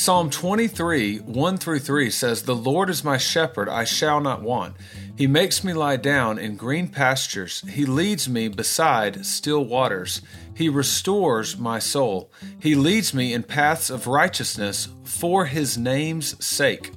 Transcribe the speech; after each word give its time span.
Psalm 0.00 0.30
23, 0.30 1.18
1 1.18 1.58
through 1.58 1.78
3 1.78 2.08
says, 2.08 2.44
The 2.44 2.54
Lord 2.54 2.88
is 2.88 3.04
my 3.04 3.18
shepherd, 3.18 3.68
I 3.68 3.84
shall 3.84 4.18
not 4.18 4.40
want. 4.40 4.76
He 5.14 5.26
makes 5.26 5.62
me 5.62 5.74
lie 5.74 5.98
down 5.98 6.38
in 6.38 6.56
green 6.56 6.88
pastures. 6.88 7.60
He 7.68 7.84
leads 7.84 8.26
me 8.26 8.48
beside 8.48 9.26
still 9.26 9.62
waters. 9.62 10.22
He 10.54 10.70
restores 10.70 11.58
my 11.58 11.80
soul. 11.80 12.32
He 12.58 12.74
leads 12.74 13.12
me 13.12 13.34
in 13.34 13.42
paths 13.42 13.90
of 13.90 14.06
righteousness 14.06 14.88
for 15.04 15.44
his 15.44 15.76
name's 15.76 16.42
sake. 16.42 16.92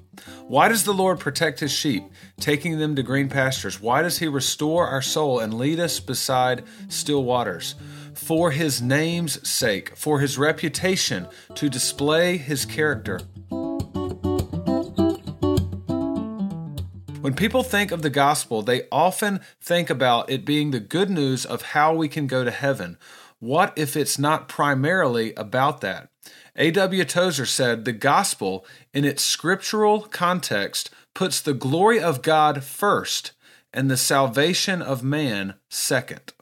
Why 0.47 0.69
does 0.69 0.85
the 0.85 0.93
Lord 0.93 1.19
protect 1.19 1.59
his 1.59 1.73
sheep, 1.73 2.05
taking 2.39 2.79
them 2.79 2.95
to 2.95 3.03
green 3.03 3.27
pastures? 3.27 3.81
Why 3.81 4.01
does 4.01 4.19
he 4.19 4.29
restore 4.29 4.87
our 4.87 5.01
soul 5.01 5.41
and 5.41 5.53
lead 5.53 5.81
us 5.81 5.99
beside 5.99 6.63
still 6.87 7.25
waters? 7.25 7.75
For 8.15 8.51
his 8.51 8.81
name's 8.81 9.47
sake, 9.47 9.95
for 9.95 10.19
his 10.19 10.37
reputation, 10.37 11.27
to 11.55 11.69
display 11.69 12.37
his 12.37 12.65
character. 12.65 13.19
When 17.21 17.35
people 17.35 17.63
think 17.63 17.91
of 17.91 18.01
the 18.01 18.09
gospel, 18.09 18.61
they 18.61 18.83
often 18.91 19.39
think 19.61 19.89
about 19.89 20.29
it 20.29 20.43
being 20.43 20.71
the 20.71 20.81
good 20.81 21.09
news 21.09 21.45
of 21.45 21.61
how 21.61 21.93
we 21.95 22.09
can 22.09 22.27
go 22.27 22.43
to 22.43 22.51
heaven. 22.51 22.97
What 23.39 23.71
if 23.77 23.95
it's 23.95 24.19
not 24.19 24.49
primarily 24.49 25.33
about 25.35 25.79
that? 25.81 26.09
A.W. 26.55 27.05
Tozer 27.05 27.45
said 27.45 27.85
the 27.85 27.93
gospel, 27.93 28.65
in 28.93 29.05
its 29.05 29.23
scriptural 29.23 30.01
context, 30.01 30.89
puts 31.13 31.39
the 31.39 31.53
glory 31.53 31.99
of 31.99 32.21
God 32.21 32.63
first 32.63 33.31
and 33.73 33.89
the 33.89 33.97
salvation 33.97 34.81
of 34.81 35.01
man 35.01 35.55
second. 35.69 36.33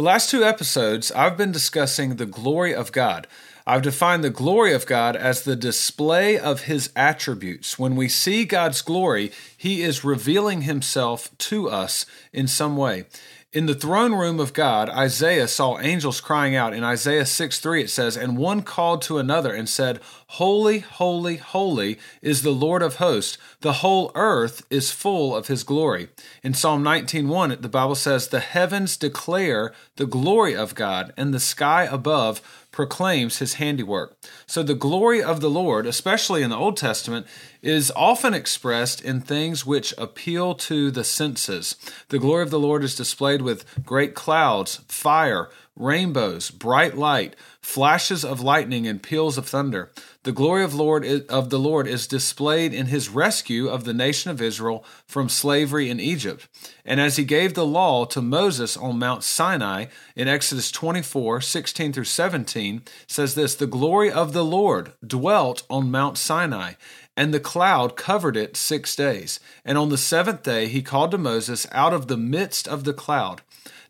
The 0.00 0.06
last 0.06 0.30
two 0.30 0.42
episodes, 0.42 1.12
I've 1.12 1.36
been 1.36 1.52
discussing 1.52 2.16
the 2.16 2.24
glory 2.24 2.74
of 2.74 2.90
God. 2.90 3.26
I've 3.66 3.82
defined 3.82 4.24
the 4.24 4.30
glory 4.30 4.72
of 4.72 4.86
God 4.86 5.14
as 5.14 5.42
the 5.42 5.54
display 5.54 6.38
of 6.38 6.62
his 6.62 6.90
attributes. 6.96 7.78
When 7.78 7.96
we 7.96 8.08
see 8.08 8.46
God's 8.46 8.80
glory, 8.80 9.30
he 9.54 9.82
is 9.82 10.02
revealing 10.02 10.62
himself 10.62 11.36
to 11.36 11.68
us 11.68 12.06
in 12.32 12.46
some 12.46 12.78
way. 12.78 13.04
In 13.52 13.66
the 13.66 13.74
throne 13.74 14.14
room 14.14 14.40
of 14.40 14.54
God, 14.54 14.88
Isaiah 14.88 15.46
saw 15.46 15.78
angels 15.78 16.22
crying 16.22 16.56
out. 16.56 16.72
In 16.72 16.82
Isaiah 16.82 17.26
6 17.26 17.60
3, 17.60 17.82
it 17.82 17.90
says, 17.90 18.16
And 18.16 18.38
one 18.38 18.62
called 18.62 19.02
to 19.02 19.18
another 19.18 19.52
and 19.52 19.68
said, 19.68 20.00
Holy, 20.34 20.78
holy, 20.78 21.38
holy 21.38 21.98
is 22.22 22.42
the 22.42 22.52
Lord 22.52 22.82
of 22.82 22.96
hosts. 22.96 23.36
The 23.62 23.74
whole 23.74 24.12
earth 24.14 24.64
is 24.70 24.92
full 24.92 25.34
of 25.34 25.48
his 25.48 25.64
glory. 25.64 26.08
In 26.44 26.54
Psalm 26.54 26.84
19:1, 26.84 27.60
the 27.60 27.68
Bible 27.68 27.96
says, 27.96 28.28
The 28.28 28.38
heavens 28.38 28.96
declare 28.96 29.74
the 29.96 30.06
glory 30.06 30.54
of 30.54 30.76
God, 30.76 31.12
and 31.16 31.34
the 31.34 31.40
sky 31.40 31.82
above 31.82 32.40
proclaims 32.70 33.38
his 33.38 33.54
handiwork. 33.54 34.16
So 34.46 34.62
the 34.62 34.76
glory 34.76 35.20
of 35.20 35.40
the 35.40 35.50
Lord, 35.50 35.84
especially 35.84 36.42
in 36.42 36.50
the 36.50 36.56
Old 36.56 36.76
Testament, 36.76 37.26
is 37.60 37.92
often 37.96 38.32
expressed 38.32 39.02
in 39.02 39.20
things 39.20 39.66
which 39.66 39.92
appeal 39.98 40.54
to 40.54 40.92
the 40.92 41.02
senses. 41.02 41.74
The 42.08 42.20
glory 42.20 42.44
of 42.44 42.50
the 42.50 42.60
Lord 42.60 42.84
is 42.84 42.94
displayed 42.94 43.42
with 43.42 43.64
great 43.84 44.14
clouds, 44.14 44.76
fire, 44.86 45.50
rainbows, 45.80 46.50
bright 46.50 46.96
light, 46.96 47.34
flashes 47.60 48.24
of 48.24 48.40
lightning 48.40 48.86
and 48.86 49.02
peals 49.02 49.38
of 49.38 49.46
thunder. 49.46 49.90
The 50.22 50.32
glory 50.32 50.62
of 50.62 50.74
Lord 50.74 51.04
of 51.30 51.48
the 51.48 51.58
Lord 51.58 51.86
is 51.86 52.06
displayed 52.06 52.74
in 52.74 52.86
his 52.86 53.08
rescue 53.08 53.68
of 53.68 53.84
the 53.84 53.94
nation 53.94 54.30
of 54.30 54.42
Israel 54.42 54.84
from 55.06 55.28
slavery 55.28 55.88
in 55.88 55.98
Egypt. 55.98 56.46
And 56.84 57.00
as 57.00 57.16
he 57.16 57.24
gave 57.24 57.54
the 57.54 57.66
law 57.66 58.04
to 58.06 58.20
Moses 58.20 58.76
on 58.76 58.98
Mount 58.98 59.24
Sinai 59.24 59.86
in 60.14 60.28
Exodus 60.28 60.70
24, 60.70 61.40
16 61.40 61.92
through 61.92 62.04
17, 62.04 62.82
says 63.06 63.34
this 63.34 63.54
The 63.54 63.66
glory 63.66 64.12
of 64.12 64.32
the 64.32 64.44
Lord 64.44 64.92
dwelt 65.06 65.62
on 65.70 65.90
Mount 65.90 66.18
Sinai, 66.18 66.74
and 67.16 67.32
the 67.32 67.40
cloud 67.40 67.96
covered 67.96 68.36
it 68.36 68.56
six 68.56 68.94
days. 68.94 69.40
And 69.64 69.78
on 69.78 69.88
the 69.88 69.98
seventh 69.98 70.42
day 70.42 70.68
he 70.68 70.82
called 70.82 71.10
to 71.12 71.18
Moses 71.18 71.66
out 71.72 71.94
of 71.94 72.08
the 72.08 72.16
midst 72.18 72.68
of 72.68 72.84
the 72.84 72.94
cloud. 72.94 73.42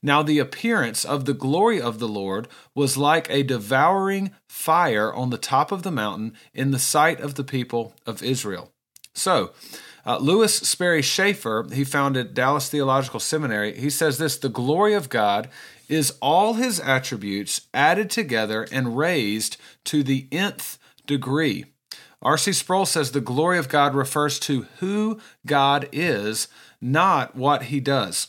Now 0.03 0.22
the 0.22 0.38
appearance 0.38 1.05
of 1.05 1.25
the 1.25 1.34
glory 1.34 1.81
of 1.81 1.99
the 1.99 2.09
Lord 2.09 2.49
was 2.75 2.97
like 2.97 3.28
a 3.31 3.43
devouring 3.43 4.31
fire 4.49 5.12
on 5.12 5.31
the 5.31 5.38
top 5.38 5.72
of 5.72 5.83
the 5.83 5.91
mountain 5.91 6.34
in 6.55 6.71
the 6.71 6.78
sight 6.78 7.21
of 7.21 7.34
the 7.34 7.44
people 7.44 7.94
of 8.06 8.22
Israel. 8.22 8.72
So, 9.15 9.53
uh, 10.06 10.19
Lewis 10.19 10.55
Sperry 10.55 11.03
Chafer, 11.03 11.66
he 11.72 11.84
founded 11.84 12.33
Dallas 12.33 12.71
Theological 12.71 13.21
Seminary, 13.21 13.78
he 13.78 13.91
says 13.91 14.19
this 14.19 14.38
the 14.38 14.49
glory 14.49 14.94
of 14.94 15.09
God 15.09 15.49
is 15.88 16.17
all 16.22 16.55
his 16.55 16.81
attributes 16.81 17.62
added 17.75 18.09
together 18.09 18.67
and 18.72 18.97
raised 18.97 19.56
to 19.84 20.03
the 20.03 20.28
nth 20.32 20.78
degree. 21.06 21.67
R.C. 22.22 22.53
Sproul 22.53 22.87
says 22.87 23.12
the 23.12 23.21
glory 23.21 23.59
of 23.59 23.69
God 23.69 23.94
refers 23.94 24.38
to 24.41 24.67
who 24.78 25.19
God 25.47 25.88
is, 25.91 26.49
not 26.81 27.34
what 27.34 27.65
he 27.65 27.81
does. 27.81 28.28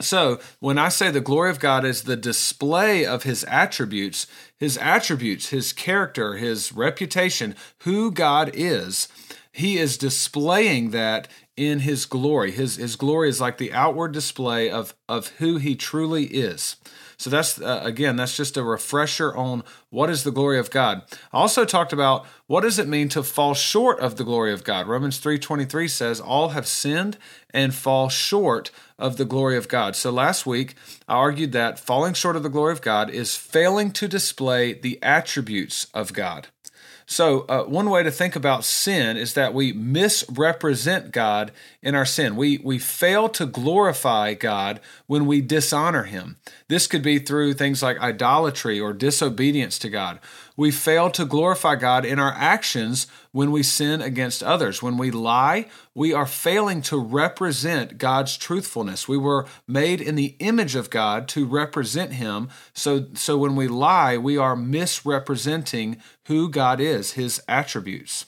So, 0.00 0.40
when 0.60 0.78
I 0.78 0.88
say 0.88 1.10
the 1.10 1.20
glory 1.20 1.50
of 1.50 1.60
God 1.60 1.84
is 1.84 2.02
the 2.02 2.16
display 2.16 3.06
of 3.06 3.22
his 3.22 3.44
attributes, 3.44 4.26
his 4.56 4.76
attributes, 4.78 5.48
his 5.48 5.72
character, 5.72 6.36
his 6.36 6.72
reputation, 6.72 7.54
who 7.80 8.10
God 8.10 8.50
is, 8.52 9.08
he 9.52 9.78
is 9.78 9.96
displaying 9.96 10.90
that 10.90 11.28
in 11.56 11.80
his 11.80 12.04
glory. 12.04 12.50
His, 12.50 12.76
his 12.76 12.96
glory 12.96 13.28
is 13.28 13.40
like 13.40 13.58
the 13.58 13.72
outward 13.72 14.12
display 14.12 14.70
of, 14.70 14.94
of 15.08 15.28
who 15.38 15.56
he 15.56 15.74
truly 15.74 16.24
is. 16.24 16.76
So 17.18 17.30
that's 17.30 17.60
uh, 17.60 17.80
again, 17.82 18.16
that's 18.16 18.36
just 18.36 18.56
a 18.56 18.62
refresher 18.62 19.34
on 19.34 19.64
what 19.88 20.10
is 20.10 20.22
the 20.22 20.30
glory 20.30 20.58
of 20.58 20.70
God. 20.70 21.02
I 21.32 21.38
also 21.38 21.64
talked 21.64 21.92
about 21.92 22.26
what 22.46 22.60
does 22.60 22.78
it 22.78 22.88
mean 22.88 23.08
to 23.10 23.22
fall 23.22 23.54
short 23.54 23.98
of 24.00 24.16
the 24.16 24.24
glory 24.24 24.52
of 24.52 24.64
God. 24.64 24.86
Romans 24.86 25.18
3:23 25.18 25.88
says 25.88 26.20
all 26.20 26.50
have 26.50 26.66
sinned 26.66 27.16
and 27.50 27.74
fall 27.74 28.10
short 28.10 28.70
of 28.98 29.16
the 29.16 29.24
glory 29.24 29.56
of 29.56 29.68
God. 29.68 29.96
So 29.96 30.10
last 30.10 30.44
week 30.44 30.74
I 31.08 31.14
argued 31.14 31.52
that 31.52 31.78
falling 31.78 32.14
short 32.14 32.36
of 32.36 32.42
the 32.42 32.50
glory 32.50 32.72
of 32.72 32.82
God 32.82 33.08
is 33.08 33.36
failing 33.36 33.92
to 33.92 34.08
display 34.08 34.74
the 34.74 34.98
attributes 35.02 35.86
of 35.94 36.12
God. 36.12 36.48
So, 37.08 37.42
uh, 37.42 37.62
one 37.64 37.88
way 37.88 38.02
to 38.02 38.10
think 38.10 38.34
about 38.34 38.64
sin 38.64 39.16
is 39.16 39.34
that 39.34 39.54
we 39.54 39.72
misrepresent 39.72 41.12
God 41.12 41.52
in 41.80 41.94
our 41.94 42.04
sin. 42.04 42.34
We, 42.34 42.58
we 42.58 42.80
fail 42.80 43.28
to 43.28 43.46
glorify 43.46 44.34
God 44.34 44.80
when 45.06 45.24
we 45.24 45.40
dishonor 45.40 46.02
Him. 46.02 46.36
This 46.66 46.88
could 46.88 47.02
be 47.02 47.20
through 47.20 47.54
things 47.54 47.80
like 47.80 47.98
idolatry 48.00 48.80
or 48.80 48.92
disobedience 48.92 49.78
to 49.80 49.88
God. 49.88 50.18
We 50.56 50.70
fail 50.70 51.10
to 51.10 51.24
glorify 51.24 51.76
God 51.76 52.04
in 52.04 52.18
our 52.18 52.32
actions 52.32 53.06
when 53.32 53.52
we 53.52 53.62
sin 53.62 54.00
against 54.00 54.42
others. 54.42 54.82
When 54.82 54.96
we 54.96 55.10
lie, 55.10 55.66
we 55.94 56.14
are 56.14 56.26
failing 56.26 56.80
to 56.82 56.98
represent 56.98 57.98
God's 57.98 58.38
truthfulness. 58.38 59.06
We 59.06 59.18
were 59.18 59.46
made 59.68 60.00
in 60.00 60.14
the 60.14 60.34
image 60.38 60.74
of 60.74 60.88
God 60.88 61.28
to 61.28 61.44
represent 61.44 62.14
Him. 62.14 62.48
So, 62.72 63.06
so 63.14 63.36
when 63.36 63.54
we 63.56 63.68
lie, 63.68 64.16
we 64.16 64.38
are 64.38 64.56
misrepresenting 64.56 65.98
who 66.24 66.48
God 66.48 66.80
is, 66.80 67.12
His 67.12 67.42
attributes. 67.46 68.26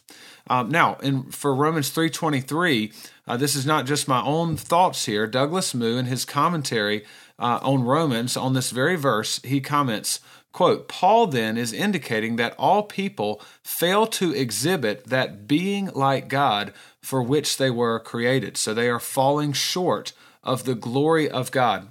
Um, 0.50 0.70
now, 0.70 0.96
in, 1.02 1.24
for 1.30 1.54
Romans 1.54 1.90
3.23, 1.90 2.94
uh, 3.26 3.36
this 3.36 3.54
is 3.54 3.66
not 3.66 3.86
just 3.86 4.08
my 4.08 4.22
own 4.22 4.56
thoughts 4.56 5.04
here. 5.04 5.26
Douglas 5.26 5.74
Moo, 5.74 5.98
in 5.98 6.06
his 6.06 6.24
commentary 6.24 7.04
uh, 7.38 7.58
on 7.62 7.84
Romans, 7.84 8.36
on 8.36 8.54
this 8.54 8.70
very 8.70 8.96
verse, 8.96 9.40
he 9.42 9.60
comments, 9.60 10.20
Quote, 10.58 10.88
Paul 10.88 11.28
then 11.28 11.56
is 11.56 11.72
indicating 11.72 12.34
that 12.34 12.56
all 12.58 12.82
people 12.82 13.40
fail 13.62 14.08
to 14.08 14.34
exhibit 14.34 15.04
that 15.04 15.46
being 15.46 15.88
like 15.94 16.26
God 16.26 16.72
for 17.00 17.22
which 17.22 17.58
they 17.58 17.70
were 17.70 18.00
created. 18.00 18.56
So 18.56 18.74
they 18.74 18.88
are 18.88 18.98
falling 18.98 19.52
short 19.52 20.12
of 20.42 20.64
the 20.64 20.74
glory 20.74 21.30
of 21.30 21.52
God. 21.52 21.90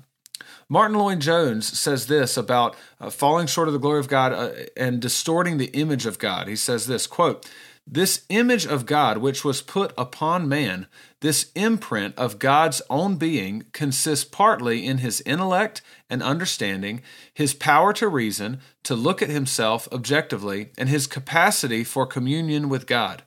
Martyn 0.68 0.98
Lloyd-Jones 0.98 1.80
says 1.80 2.08
this 2.08 2.36
about 2.36 2.76
uh, 3.00 3.10
falling 3.10 3.48
short 3.48 3.70
of 3.70 3.74
the 3.74 3.80
glory 3.80 4.02
of 4.02 4.10
God 4.10 4.34
uh, 4.34 4.50
and 4.76 5.00
distorting 5.00 5.60
the 5.60 5.68
image 5.68 6.06
of 6.06 6.20
God. 6.20 6.50
He 6.50 6.58
says 6.58 6.88
this, 6.88 7.08
quote, 7.08 7.50
this 7.90 8.26
image 8.28 8.66
of 8.66 8.86
God, 8.86 9.20
which 9.20 9.46
was 9.46 9.62
put 9.62 9.94
upon 9.98 10.50
man, 10.50 10.88
this 11.22 11.52
imprint 11.56 12.14
of 12.18 12.38
God's 12.38 12.82
own 12.90 13.16
being, 13.16 13.66
consists 13.72 14.26
partly 14.26 14.86
in 14.86 14.98
his 14.98 15.22
intellect 15.22 15.82
and 16.10 16.22
understanding, 16.22 17.02
his 17.34 17.54
power 17.54 17.94
to 17.94 18.10
reason, 18.10 18.60
to 18.84 18.94
look 18.94 19.22
at 19.22 19.30
himself 19.30 19.88
objectively, 19.94 20.72
and 20.78 20.90
his 20.90 21.08
capacity 21.08 21.86
for 21.86 22.06
communion 22.06 22.68
with 22.68 22.88
God. 22.88 23.24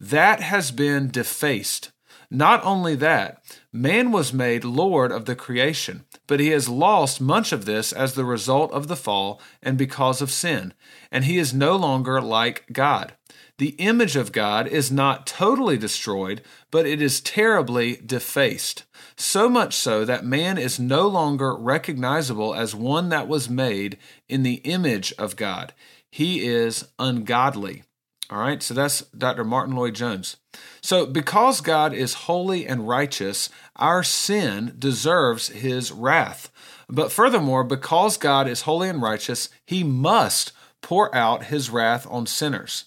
That 0.00 0.40
has 0.40 0.70
been 0.70 1.10
defaced. 1.10 1.92
Not 2.30 2.64
only 2.64 2.94
that, 2.96 3.42
man 3.72 4.10
was 4.10 4.32
made 4.32 4.64
Lord 4.64 5.12
of 5.12 5.26
the 5.26 5.36
creation, 5.36 6.04
but 6.26 6.40
he 6.40 6.48
has 6.48 6.68
lost 6.68 7.20
much 7.20 7.52
of 7.52 7.66
this 7.66 7.92
as 7.92 8.14
the 8.14 8.24
result 8.24 8.70
of 8.72 8.88
the 8.88 8.96
fall 8.96 9.40
and 9.62 9.76
because 9.76 10.22
of 10.22 10.30
sin, 10.30 10.72
and 11.10 11.24
he 11.24 11.38
is 11.38 11.52
no 11.52 11.76
longer 11.76 12.20
like 12.22 12.64
God 12.72 13.14
the 13.58 13.70
image 13.78 14.14
of 14.14 14.32
God 14.32 14.66
is 14.68 14.90
not 14.90 15.26
totally 15.26 15.76
destroyed, 15.76 16.42
but 16.70 16.86
it 16.86 17.02
is 17.02 17.20
terribly 17.20 17.96
defaced. 17.96 18.84
So 19.16 19.48
much 19.48 19.74
so 19.74 20.04
that 20.04 20.24
man 20.24 20.58
is 20.58 20.78
no 20.78 21.08
longer 21.08 21.54
recognizable 21.56 22.54
as 22.54 22.74
one 22.74 23.08
that 23.08 23.26
was 23.26 23.50
made 23.50 23.98
in 24.28 24.44
the 24.44 24.60
image 24.64 25.12
of 25.18 25.36
God. 25.36 25.74
He 26.08 26.46
is 26.46 26.86
ungodly. 27.00 27.82
All 28.30 28.38
right, 28.38 28.62
so 28.62 28.74
that's 28.74 29.00
Dr. 29.00 29.42
Martyn 29.42 29.74
Lloyd-Jones. 29.74 30.36
So, 30.82 31.06
because 31.06 31.60
God 31.60 31.94
is 31.94 32.14
holy 32.14 32.66
and 32.66 32.86
righteous, 32.86 33.48
our 33.74 34.02
sin 34.02 34.76
deserves 34.78 35.48
his 35.48 35.90
wrath. 35.90 36.50
But 36.90 37.10
furthermore, 37.10 37.64
because 37.64 38.18
God 38.18 38.46
is 38.46 38.62
holy 38.62 38.88
and 38.88 39.00
righteous, 39.00 39.48
he 39.64 39.82
must 39.82 40.52
pour 40.82 41.14
out 41.14 41.44
his 41.44 41.70
wrath 41.70 42.06
on 42.10 42.26
sinners. 42.26 42.84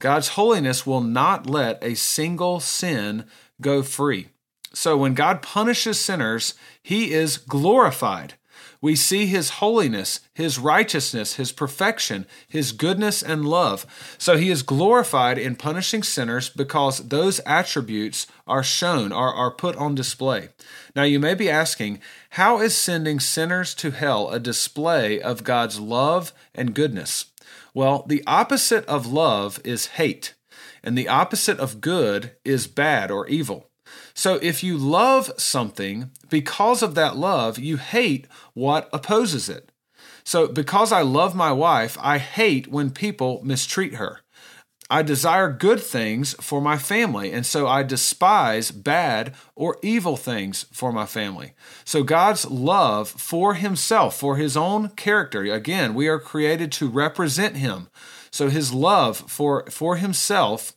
God's 0.00 0.28
holiness 0.28 0.84
will 0.84 1.02
not 1.02 1.48
let 1.48 1.82
a 1.82 1.94
single 1.94 2.58
sin 2.58 3.26
go 3.60 3.82
free. 3.82 4.28
So, 4.72 4.96
when 4.96 5.14
God 5.14 5.42
punishes 5.42 6.00
sinners, 6.00 6.54
he 6.82 7.12
is 7.12 7.36
glorified. 7.36 8.34
We 8.82 8.96
see 8.96 9.26
his 9.26 9.50
holiness, 9.50 10.20
his 10.32 10.58
righteousness, 10.58 11.34
his 11.34 11.52
perfection, 11.52 12.26
his 12.48 12.72
goodness 12.72 13.22
and 13.22 13.44
love. 13.44 13.84
So 14.16 14.38
he 14.38 14.50
is 14.50 14.62
glorified 14.62 15.36
in 15.36 15.56
punishing 15.56 16.02
sinners 16.02 16.48
because 16.48 17.08
those 17.08 17.40
attributes 17.40 18.26
are 18.46 18.62
shown, 18.62 19.12
are, 19.12 19.34
are 19.34 19.50
put 19.50 19.76
on 19.76 19.94
display. 19.94 20.48
Now 20.96 21.02
you 21.02 21.20
may 21.20 21.34
be 21.34 21.50
asking, 21.50 22.00
how 22.30 22.60
is 22.60 22.74
sending 22.74 23.20
sinners 23.20 23.74
to 23.76 23.90
hell 23.90 24.30
a 24.30 24.40
display 24.40 25.20
of 25.20 25.44
God's 25.44 25.78
love 25.78 26.32
and 26.54 26.74
goodness? 26.74 27.26
Well, 27.74 28.04
the 28.06 28.22
opposite 28.26 28.84
of 28.86 29.06
love 29.06 29.60
is 29.64 29.86
hate, 29.86 30.34
and 30.82 30.96
the 30.96 31.08
opposite 31.08 31.58
of 31.58 31.80
good 31.80 32.32
is 32.44 32.66
bad 32.66 33.10
or 33.10 33.26
evil. 33.28 33.70
So 34.14 34.36
if 34.42 34.62
you 34.62 34.76
love 34.76 35.30
something, 35.36 36.10
because 36.28 36.82
of 36.82 36.94
that 36.94 37.16
love, 37.16 37.58
you 37.58 37.76
hate 37.76 38.26
what 38.54 38.88
opposes 38.92 39.48
it. 39.48 39.70
So 40.24 40.46
because 40.46 40.92
I 40.92 41.02
love 41.02 41.34
my 41.34 41.52
wife, 41.52 41.96
I 42.00 42.18
hate 42.18 42.68
when 42.68 42.90
people 42.90 43.40
mistreat 43.44 43.94
her. 43.94 44.20
I 44.90 45.02
desire 45.02 45.52
good 45.52 45.80
things 45.80 46.34
for 46.40 46.60
my 46.60 46.76
family, 46.76 47.32
and 47.32 47.46
so 47.46 47.68
I 47.68 47.84
despise 47.84 48.72
bad 48.72 49.34
or 49.54 49.78
evil 49.82 50.16
things 50.16 50.66
for 50.72 50.90
my 50.92 51.06
family. 51.06 51.52
So, 51.84 52.02
God's 52.02 52.50
love 52.50 53.08
for 53.08 53.54
Himself, 53.54 54.16
for 54.16 54.36
His 54.36 54.56
own 54.56 54.88
character, 54.90 55.44
again, 55.44 55.94
we 55.94 56.08
are 56.08 56.18
created 56.18 56.72
to 56.72 56.88
represent 56.88 57.56
Him. 57.56 57.88
So, 58.32 58.48
His 58.48 58.72
love 58.72 59.16
for, 59.16 59.64
for 59.70 59.96
Himself 59.96 60.72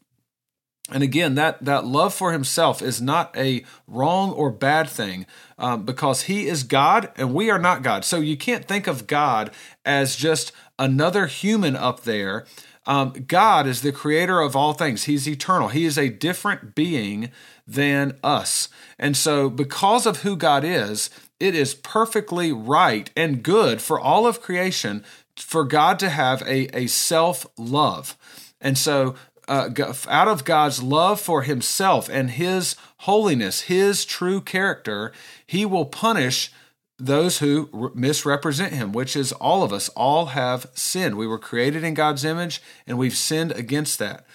and 0.92 1.02
again, 1.02 1.36
that, 1.36 1.64
that 1.64 1.86
love 1.86 2.14
for 2.14 2.34
himself 2.34 2.82
is 2.82 3.02
not 3.02 3.36
a 3.38 3.64
wrong 3.88 4.32
or 4.32 4.52
bad 4.52 4.90
thing 4.90 5.26
um, 5.58 5.86
because 5.86 6.24
he 6.24 6.48
is 6.48 6.64
God 6.64 7.10
and 7.16 7.34
we 7.34 7.50
are 7.50 7.60
not 7.60 7.84
God. 7.84 8.04
So 8.04 8.18
you 8.18 8.36
can't 8.36 8.66
think 8.66 8.86
of 8.86 9.08
God 9.08 9.52
as 9.86 10.18
just 10.18 10.52
another 10.78 11.28
human 11.28 11.78
up 11.78 12.02
there. 12.02 12.46
Um, 12.86 13.14
God 13.28 13.66
is 13.66 13.82
the 13.82 13.92
creator 13.92 14.42
of 14.42 14.56
all 14.56 14.74
things, 14.74 15.06
He's 15.06 15.28
eternal. 15.28 15.70
He 15.70 15.86
is 15.86 15.98
a 15.98 16.10
different 16.10 16.76
being 16.76 17.32
than 17.66 18.18
us. 18.24 18.70
And 19.00 19.16
so, 19.16 19.50
because 19.50 20.06
of 20.06 20.22
who 20.22 20.36
God 20.36 20.64
is, 20.64 21.10
it 21.40 21.56
is 21.56 21.74
perfectly 21.74 22.52
right 22.52 23.10
and 23.16 23.44
good 23.44 23.82
for 23.82 24.00
all 24.00 24.28
of 24.28 24.42
creation 24.42 25.04
for 25.36 25.64
God 25.64 26.00
to 26.00 26.10
have 26.10 26.42
a, 26.44 26.68
a 26.78 26.88
self 26.88 27.46
love. 27.58 28.18
And 28.62 28.78
so 28.78 29.16
uh, 29.48 29.70
out 30.08 30.28
of 30.28 30.46
God's 30.46 30.82
love 30.82 31.20
for 31.20 31.42
himself 31.42 32.10
and 32.10 32.32
his 32.32 32.76
holiness, 33.00 33.62
his 33.62 34.06
true 34.06 34.40
character, 34.40 35.12
he 35.46 35.66
will 35.66 35.86
punish 35.86 36.52
those 37.00 37.40
who 37.40 37.92
misrepresent 37.96 38.74
him, 38.74 38.92
which 38.92 39.16
is 39.16 39.32
all 39.34 39.64
of 39.64 39.74
us. 39.74 39.90
All 39.90 40.28
have 40.28 40.68
sinned. 40.74 41.18
We 41.18 41.28
were 41.28 41.40
created 41.40 41.84
in 41.84 41.94
God's 41.94 42.24
image 42.24 42.62
and 42.88 42.98
we've 42.98 43.18
sinned 43.18 43.52
against 43.54 44.00
that. 44.00 44.26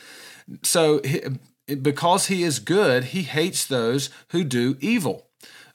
So, 0.63 1.01
because 1.67 2.27
he 2.27 2.43
is 2.43 2.59
good, 2.59 3.05
he 3.05 3.23
hates 3.23 3.65
those 3.65 4.11
who 4.29 4.45
do 4.45 4.77
evil. 4.81 5.27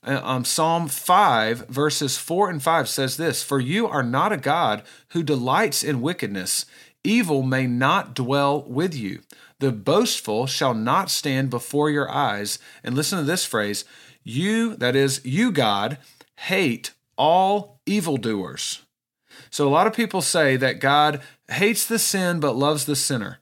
Uh, 0.05 0.19
um, 0.21 0.43
Psalm 0.43 0.87
5, 0.87 1.67
verses 1.67 2.17
4 2.17 2.49
and 2.49 2.61
5 2.61 2.89
says 2.89 3.15
this 3.17 3.43
For 3.43 3.59
you 3.59 3.87
are 3.87 4.03
not 4.03 4.33
a 4.33 4.37
God 4.37 4.83
who 5.09 5.23
delights 5.23 5.83
in 5.83 6.01
wickedness 6.01 6.65
evil 7.03 7.43
may 7.43 7.67
not 7.67 8.13
dwell 8.13 8.63
with 8.63 8.95
you. 8.95 9.21
The 9.59 9.71
boastful 9.71 10.47
shall 10.47 10.73
not 10.73 11.09
stand 11.09 11.49
before 11.49 11.89
your 11.89 12.09
eyes. 12.09 12.59
And 12.83 12.95
listen 12.95 13.19
to 13.19 13.25
this 13.25 13.45
phrase 13.45 13.85
you, 14.23 14.75
that 14.77 14.95
is, 14.95 15.19
you, 15.25 15.51
God, 15.51 15.97
hate 16.43 16.91
all 17.17 17.79
evildoers. 17.85 18.83
So 19.49 19.67
a 19.67 19.71
lot 19.71 19.87
of 19.87 19.93
people 19.93 20.21
say 20.21 20.57
that 20.57 20.79
God 20.79 21.21
hates 21.49 21.85
the 21.85 21.99
sin 21.99 22.39
but 22.39 22.55
loves 22.55 22.85
the 22.85 22.95
sinner. 22.95 23.39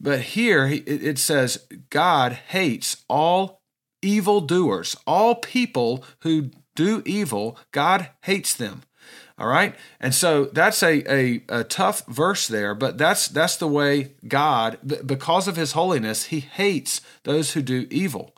But 0.00 0.20
here 0.20 0.66
it 0.66 1.18
says 1.18 1.66
God 1.88 2.32
hates 2.32 3.04
all 3.08 3.62
evildoers, 4.02 4.96
all 5.06 5.36
people 5.36 6.04
who 6.20 6.50
do 6.74 7.02
evil, 7.06 7.56
God 7.70 8.08
hates 8.22 8.54
them. 8.54 8.82
All 9.38 9.46
right. 9.46 9.74
And 10.00 10.14
so 10.14 10.46
that's 10.46 10.82
a, 10.82 11.10
a, 11.10 11.42
a, 11.48 11.64
tough 11.64 12.04
verse 12.06 12.46
there, 12.46 12.74
but 12.74 12.98
that's 12.98 13.28
that's 13.28 13.56
the 13.56 13.66
way 13.66 14.12
God, 14.28 14.78
because 15.06 15.48
of 15.48 15.56
his 15.56 15.72
holiness, 15.72 16.24
he 16.24 16.40
hates 16.40 17.00
those 17.24 17.52
who 17.52 17.62
do 17.62 17.86
evil. 17.90 18.34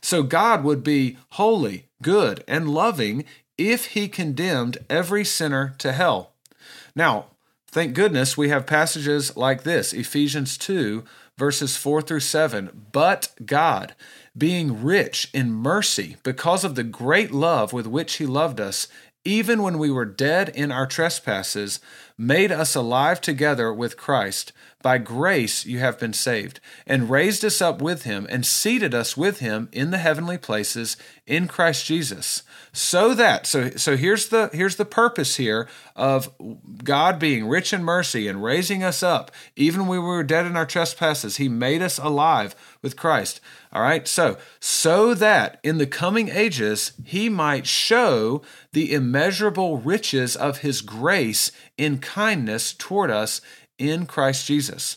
So 0.00 0.22
God 0.22 0.64
would 0.64 0.82
be 0.82 1.18
holy, 1.32 1.86
good, 2.02 2.44
and 2.48 2.70
loving 2.70 3.24
if 3.58 3.86
he 3.86 4.08
condemned 4.08 4.78
every 4.88 5.24
sinner 5.24 5.74
to 5.78 5.92
hell. 5.92 6.32
Now, 6.94 7.26
thank 7.66 7.94
goodness 7.94 8.36
we 8.36 8.48
have 8.48 8.66
passages 8.66 9.36
like 9.36 9.64
this 9.64 9.92
Ephesians 9.92 10.56
2, 10.56 11.04
verses 11.36 11.76
4 11.76 12.00
through 12.02 12.20
7. 12.20 12.86
But 12.92 13.30
God, 13.44 13.94
being 14.36 14.82
rich 14.82 15.28
in 15.34 15.52
mercy 15.52 16.16
because 16.22 16.64
of 16.64 16.76
the 16.76 16.84
great 16.84 17.32
love 17.32 17.72
with 17.72 17.86
which 17.86 18.14
he 18.14 18.26
loved 18.26 18.60
us, 18.60 18.88
even 19.24 19.62
when 19.62 19.78
we 19.78 19.90
were 19.90 20.04
dead 20.04 20.48
in 20.48 20.72
our 20.72 20.86
trespasses, 20.86 21.80
made 22.18 22.50
us 22.50 22.74
alive 22.74 23.20
together 23.20 23.72
with 23.72 23.96
Christ. 23.96 24.52
By 24.82 24.98
grace 24.98 25.66
you 25.66 25.80
have 25.80 25.98
been 25.98 26.12
saved, 26.12 26.60
and 26.86 27.10
raised 27.10 27.44
us 27.44 27.60
up 27.60 27.82
with 27.82 28.02
him, 28.02 28.28
and 28.30 28.46
seated 28.46 28.94
us 28.94 29.16
with 29.16 29.40
him 29.40 29.68
in 29.72 29.90
the 29.90 29.98
heavenly 29.98 30.38
places 30.38 30.96
in 31.26 31.48
Christ 31.48 31.84
Jesus. 31.84 32.42
So 32.72 33.12
that 33.14 33.46
so 33.46 33.70
so 33.70 33.96
here's 33.96 34.28
the 34.28 34.50
here's 34.52 34.76
the 34.76 34.84
purpose 34.84 35.36
here 35.36 35.68
of 35.96 36.30
God 36.84 37.18
being 37.18 37.48
rich 37.48 37.72
in 37.72 37.82
mercy 37.82 38.28
and 38.28 38.42
raising 38.42 38.84
us 38.84 39.02
up. 39.02 39.32
Even 39.56 39.88
when 39.88 40.00
we 40.00 40.06
were 40.06 40.22
dead 40.22 40.46
in 40.46 40.56
our 40.56 40.66
trespasses, 40.66 41.38
he 41.38 41.48
made 41.48 41.82
us 41.82 41.98
alive 41.98 42.54
with 42.80 42.96
Christ. 42.96 43.40
All 43.72 43.82
right? 43.82 44.06
So 44.06 44.38
so 44.60 45.12
that 45.14 45.58
in 45.64 45.78
the 45.78 45.86
coming 45.86 46.28
ages 46.28 46.92
he 47.04 47.28
might 47.28 47.66
show 47.66 48.42
the 48.72 48.94
immeasurable 48.94 49.78
riches 49.78 50.36
of 50.36 50.58
his 50.58 50.82
grace 50.82 51.50
in 51.76 51.98
kindness 52.08 52.72
toward 52.72 53.10
us 53.10 53.42
in 53.78 54.06
Christ 54.06 54.46
Jesus. 54.46 54.96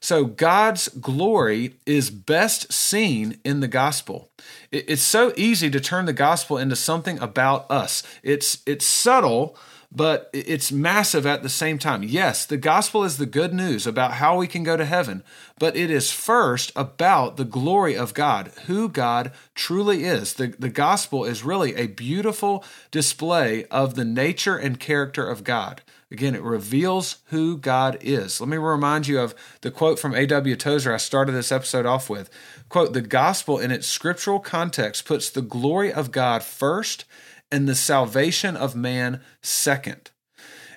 So 0.00 0.24
God's 0.24 0.88
glory 0.88 1.74
is 1.86 2.10
best 2.10 2.72
seen 2.72 3.38
in 3.44 3.60
the 3.60 3.68
gospel. 3.68 4.30
It's 4.70 5.02
so 5.02 5.32
easy 5.36 5.70
to 5.70 5.80
turn 5.80 6.06
the 6.06 6.12
gospel 6.12 6.58
into 6.58 6.76
something 6.76 7.18
about 7.20 7.70
us. 7.70 8.02
It's 8.22 8.62
it's 8.66 8.86
subtle, 8.86 9.56
but 9.92 10.30
it's 10.32 10.72
massive 10.72 11.26
at 11.26 11.42
the 11.42 11.48
same 11.48 11.78
time. 11.78 12.02
Yes, 12.02 12.46
the 12.46 12.56
gospel 12.56 13.04
is 13.04 13.18
the 13.18 13.26
good 13.26 13.52
news 13.52 13.86
about 13.86 14.14
how 14.14 14.36
we 14.36 14.48
can 14.48 14.62
go 14.62 14.76
to 14.76 14.84
heaven, 14.84 15.22
but 15.58 15.76
it 15.76 15.90
is 15.90 16.10
first 16.10 16.72
about 16.74 17.36
the 17.36 17.44
glory 17.44 17.94
of 17.96 18.14
God, 18.14 18.50
who 18.66 18.88
God 18.88 19.30
truly 19.54 20.04
is. 20.04 20.34
The, 20.34 20.48
the 20.58 20.70
gospel 20.70 21.24
is 21.24 21.44
really 21.44 21.76
a 21.76 21.86
beautiful 21.86 22.64
display 22.90 23.66
of 23.66 23.94
the 23.94 24.04
nature 24.04 24.56
and 24.56 24.80
character 24.80 25.28
of 25.28 25.44
God. 25.44 25.82
Again, 26.12 26.34
it 26.34 26.42
reveals 26.42 27.18
who 27.26 27.56
God 27.56 27.96
is. 28.00 28.40
Let 28.40 28.48
me 28.48 28.58
remind 28.58 29.06
you 29.06 29.18
of 29.18 29.34
the 29.62 29.70
quote 29.70 29.98
from 29.98 30.14
A.W. 30.14 30.56
Tozer 30.56 30.92
I 30.92 30.98
started 30.98 31.32
this 31.32 31.50
episode 31.50 31.86
off 31.86 32.10
with. 32.10 32.28
Quote, 32.68 32.92
the 32.92 33.00
gospel 33.00 33.58
in 33.58 33.70
its 33.70 33.86
scriptural 33.86 34.38
context 34.38 35.06
puts 35.06 35.30
the 35.30 35.42
glory 35.42 35.92
of 35.92 36.12
God 36.12 36.42
first 36.42 37.06
and 37.50 37.68
the 37.68 37.74
salvation 37.74 38.56
of 38.56 38.76
man 38.76 39.20
second. 39.40 40.10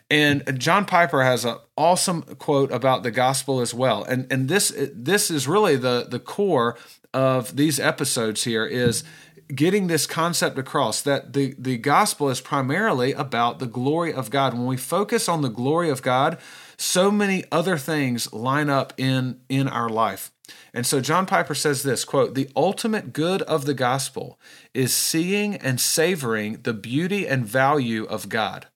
And 0.09 0.59
John 0.59 0.85
Piper 0.85 1.23
has 1.23 1.45
an 1.45 1.57
awesome 1.75 2.21
quote 2.21 2.71
about 2.71 3.03
the 3.03 3.11
gospel 3.11 3.59
as 3.59 3.73
well. 3.73 4.03
And 4.03 4.27
and 4.31 4.47
this 4.47 4.71
this 4.93 5.31
is 5.31 5.47
really 5.47 5.77
the 5.77 6.05
the 6.09 6.19
core 6.19 6.77
of 7.13 7.55
these 7.55 7.79
episodes 7.79 8.43
here 8.43 8.65
is 8.65 9.03
getting 9.53 9.87
this 9.87 10.07
concept 10.07 10.57
across 10.57 11.01
that 11.01 11.33
the, 11.33 11.55
the 11.57 11.77
gospel 11.77 12.29
is 12.29 12.41
primarily 12.41 13.13
about 13.13 13.59
the 13.59 13.67
glory 13.67 14.13
of 14.13 14.29
God. 14.29 14.53
When 14.53 14.65
we 14.65 14.77
focus 14.77 15.29
on 15.29 15.41
the 15.41 15.49
glory 15.49 15.89
of 15.89 16.01
God, 16.01 16.39
so 16.77 17.11
many 17.11 17.43
other 17.51 17.77
things 17.77 18.31
line 18.33 18.69
up 18.69 18.93
in, 18.97 19.39
in 19.49 19.67
our 19.67 19.89
life. 19.89 20.31
And 20.73 20.85
so 20.85 20.99
John 20.99 21.25
Piper 21.25 21.55
says 21.55 21.83
this 21.83 22.05
quote, 22.05 22.35
the 22.35 22.49
ultimate 22.55 23.13
good 23.13 23.41
of 23.43 23.65
the 23.65 23.73
gospel 23.73 24.39
is 24.73 24.93
seeing 24.93 25.55
and 25.55 25.79
savoring 25.79 26.61
the 26.63 26.73
beauty 26.73 27.27
and 27.27 27.45
value 27.45 28.05
of 28.05 28.29
God. 28.29 28.67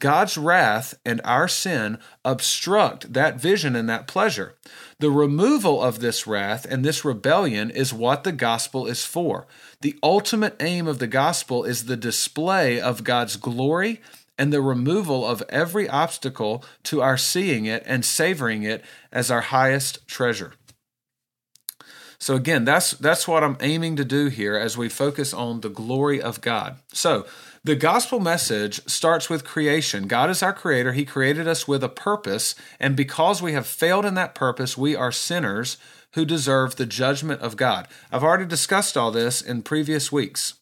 God's 0.00 0.36
wrath 0.36 0.94
and 1.04 1.20
our 1.24 1.46
sin 1.46 1.98
obstruct 2.24 3.12
that 3.12 3.40
vision 3.40 3.76
and 3.76 3.88
that 3.88 4.08
pleasure. 4.08 4.56
The 4.98 5.10
removal 5.10 5.82
of 5.82 6.00
this 6.00 6.26
wrath 6.26 6.66
and 6.68 6.84
this 6.84 7.04
rebellion 7.04 7.70
is 7.70 7.94
what 7.94 8.24
the 8.24 8.32
gospel 8.32 8.86
is 8.86 9.04
for. 9.04 9.46
The 9.80 9.98
ultimate 10.02 10.56
aim 10.60 10.86
of 10.88 10.98
the 10.98 11.06
gospel 11.06 11.64
is 11.64 11.84
the 11.84 11.96
display 11.96 12.80
of 12.80 13.04
God's 13.04 13.36
glory 13.36 14.00
and 14.36 14.52
the 14.52 14.62
removal 14.62 15.26
of 15.26 15.42
every 15.50 15.88
obstacle 15.88 16.64
to 16.84 17.02
our 17.02 17.16
seeing 17.16 17.66
it 17.66 17.82
and 17.86 18.04
savoring 18.04 18.62
it 18.62 18.82
as 19.12 19.30
our 19.30 19.42
highest 19.42 20.08
treasure. 20.08 20.54
So 22.18 22.34
again, 22.36 22.66
that's 22.66 22.90
that's 22.92 23.26
what 23.26 23.42
I'm 23.42 23.56
aiming 23.60 23.96
to 23.96 24.04
do 24.04 24.26
here 24.26 24.54
as 24.54 24.76
we 24.76 24.90
focus 24.90 25.32
on 25.32 25.62
the 25.62 25.70
glory 25.70 26.20
of 26.20 26.42
God. 26.42 26.76
So, 26.92 27.26
the 27.62 27.76
gospel 27.76 28.20
message 28.20 28.80
starts 28.86 29.28
with 29.28 29.44
creation. 29.44 30.06
God 30.06 30.30
is 30.30 30.42
our 30.42 30.52
creator. 30.52 30.92
He 30.92 31.04
created 31.04 31.46
us 31.46 31.68
with 31.68 31.84
a 31.84 31.90
purpose, 31.90 32.54
and 32.78 32.96
because 32.96 33.42
we 33.42 33.52
have 33.52 33.66
failed 33.66 34.06
in 34.06 34.14
that 34.14 34.34
purpose, 34.34 34.78
we 34.78 34.96
are 34.96 35.12
sinners 35.12 35.76
who 36.14 36.24
deserve 36.24 36.76
the 36.76 36.86
judgment 36.86 37.42
of 37.42 37.56
God. 37.56 37.86
I've 38.10 38.24
already 38.24 38.46
discussed 38.46 38.96
all 38.96 39.10
this 39.10 39.42
in 39.42 39.62
previous 39.62 40.10
weeks. 40.10 40.54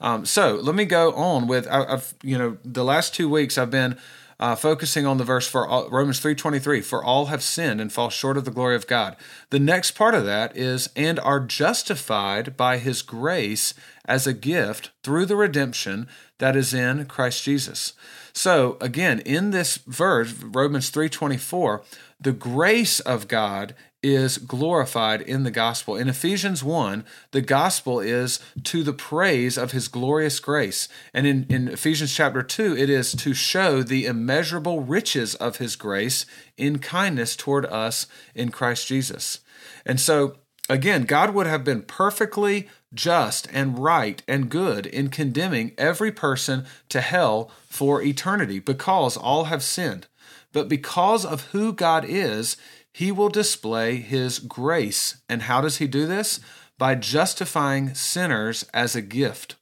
Um, 0.00 0.24
so 0.24 0.54
let 0.54 0.74
me 0.74 0.84
go 0.84 1.12
on 1.12 1.48
with 1.48 1.66
I, 1.68 1.90
have 1.90 2.14
you 2.22 2.38
know 2.38 2.56
the 2.64 2.84
last 2.84 3.14
two 3.14 3.28
weeks 3.28 3.58
I've 3.58 3.70
been 3.70 3.98
uh, 4.40 4.54
focusing 4.54 5.04
on 5.04 5.18
the 5.18 5.24
verse 5.24 5.48
for 5.48 5.66
all, 5.66 5.88
Romans 5.90 6.20
3:23 6.20 6.84
for 6.84 7.02
all 7.02 7.26
have 7.26 7.42
sinned 7.42 7.80
and 7.80 7.92
fall 7.92 8.08
short 8.08 8.36
of 8.36 8.44
the 8.44 8.52
glory 8.52 8.76
of 8.76 8.86
God. 8.86 9.16
The 9.50 9.58
next 9.58 9.92
part 9.92 10.14
of 10.14 10.24
that 10.24 10.56
is 10.56 10.88
and 10.94 11.18
are 11.20 11.40
justified 11.40 12.56
by 12.56 12.78
his 12.78 13.02
grace 13.02 13.74
as 14.04 14.26
a 14.26 14.32
gift 14.32 14.90
through 15.02 15.26
the 15.26 15.36
redemption 15.36 16.08
that 16.38 16.56
is 16.56 16.72
in 16.72 17.06
Christ 17.06 17.44
Jesus. 17.44 17.92
So 18.32 18.76
again, 18.80 19.20
in 19.20 19.50
this 19.50 19.76
verse 19.78 20.32
Romans 20.32 20.90
3:24, 20.90 21.82
the 22.20 22.32
grace 22.32 23.00
of 23.00 23.28
God 23.28 23.74
is 24.02 24.38
glorified 24.38 25.20
in 25.20 25.42
the 25.42 25.50
gospel. 25.50 25.96
In 25.96 26.08
Ephesians 26.08 26.62
1, 26.62 27.04
the 27.32 27.40
gospel 27.40 27.98
is 27.98 28.38
to 28.62 28.84
the 28.84 28.92
praise 28.92 29.58
of 29.58 29.72
his 29.72 29.88
glorious 29.88 30.38
grace. 30.38 30.88
And 31.12 31.26
in, 31.26 31.46
in 31.48 31.68
Ephesians 31.68 32.14
chapter 32.14 32.42
2, 32.42 32.76
it 32.76 32.88
is 32.88 33.12
to 33.12 33.34
show 33.34 33.82
the 33.82 34.06
immeasurable 34.06 34.82
riches 34.82 35.34
of 35.34 35.56
his 35.56 35.74
grace 35.74 36.26
in 36.56 36.78
kindness 36.78 37.34
toward 37.34 37.66
us 37.66 38.06
in 38.36 38.50
Christ 38.50 38.86
Jesus. 38.86 39.40
And 39.84 39.98
so, 39.98 40.36
again, 40.68 41.04
God 41.04 41.34
would 41.34 41.46
have 41.46 41.64
been 41.64 41.82
perfectly 41.82 42.68
just 42.94 43.48
and 43.52 43.78
right 43.78 44.22
and 44.26 44.48
good 44.48 44.86
in 44.86 45.08
condemning 45.08 45.72
every 45.76 46.12
person 46.12 46.66
to 46.88 47.00
hell 47.00 47.50
for 47.68 48.02
eternity 48.02 48.58
because 48.58 49.16
all 49.16 49.44
have 49.44 49.62
sinned. 49.62 50.06
But 50.52 50.68
because 50.68 51.24
of 51.24 51.46
who 51.48 51.72
God 51.72 52.04
is, 52.06 52.56
he 52.92 53.12
will 53.12 53.28
display 53.28 53.96
his 53.96 54.38
grace. 54.38 55.18
And 55.28 55.42
how 55.42 55.60
does 55.60 55.76
he 55.78 55.86
do 55.86 56.06
this? 56.06 56.40
By 56.78 56.94
justifying 56.94 57.94
sinners 57.94 58.64
as 58.72 58.96
a 58.96 59.02
gift. 59.02 59.56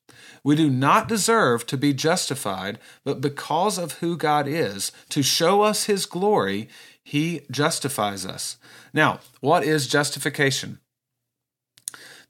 We 0.45 0.55
do 0.55 0.71
not 0.71 1.09
deserve 1.09 1.67
to 1.67 1.77
be 1.77 1.93
justified, 1.93 2.79
but 3.03 3.21
because 3.21 3.79
of 3.79 3.95
who 3.95 4.17
God 4.17 4.47
is, 4.47 4.93
to 5.09 5.23
show 5.23 5.63
us 5.63 5.85
his 5.85 6.07
glory, 6.07 6.69
he 7.03 7.41
justifies 7.51 8.25
us. 8.25 8.57
Now, 8.95 9.19
what 9.41 9.65
is 9.65 9.89
justification? 9.89 10.79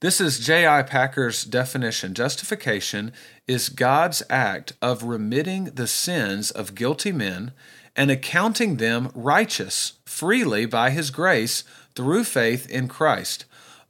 This 0.00 0.20
is 0.20 0.40
J.I. 0.40 0.82
Packer's 0.82 1.42
definition. 1.42 2.12
Justification 2.12 3.14
is 3.48 3.70
God's 3.70 4.22
act 4.28 4.74
of 4.82 5.04
remitting 5.04 5.64
the 5.74 5.86
sins 5.86 6.50
of 6.50 6.74
guilty 6.74 7.12
men 7.12 7.52
and 7.96 8.10
accounting 8.10 8.76
them 8.76 9.10
righteous 9.14 9.94
freely 10.04 10.66
by 10.66 10.90
his 10.90 11.10
grace 11.10 11.64
through 11.94 12.24
faith 12.24 12.68
in 12.68 12.88
Christ, 12.88 13.46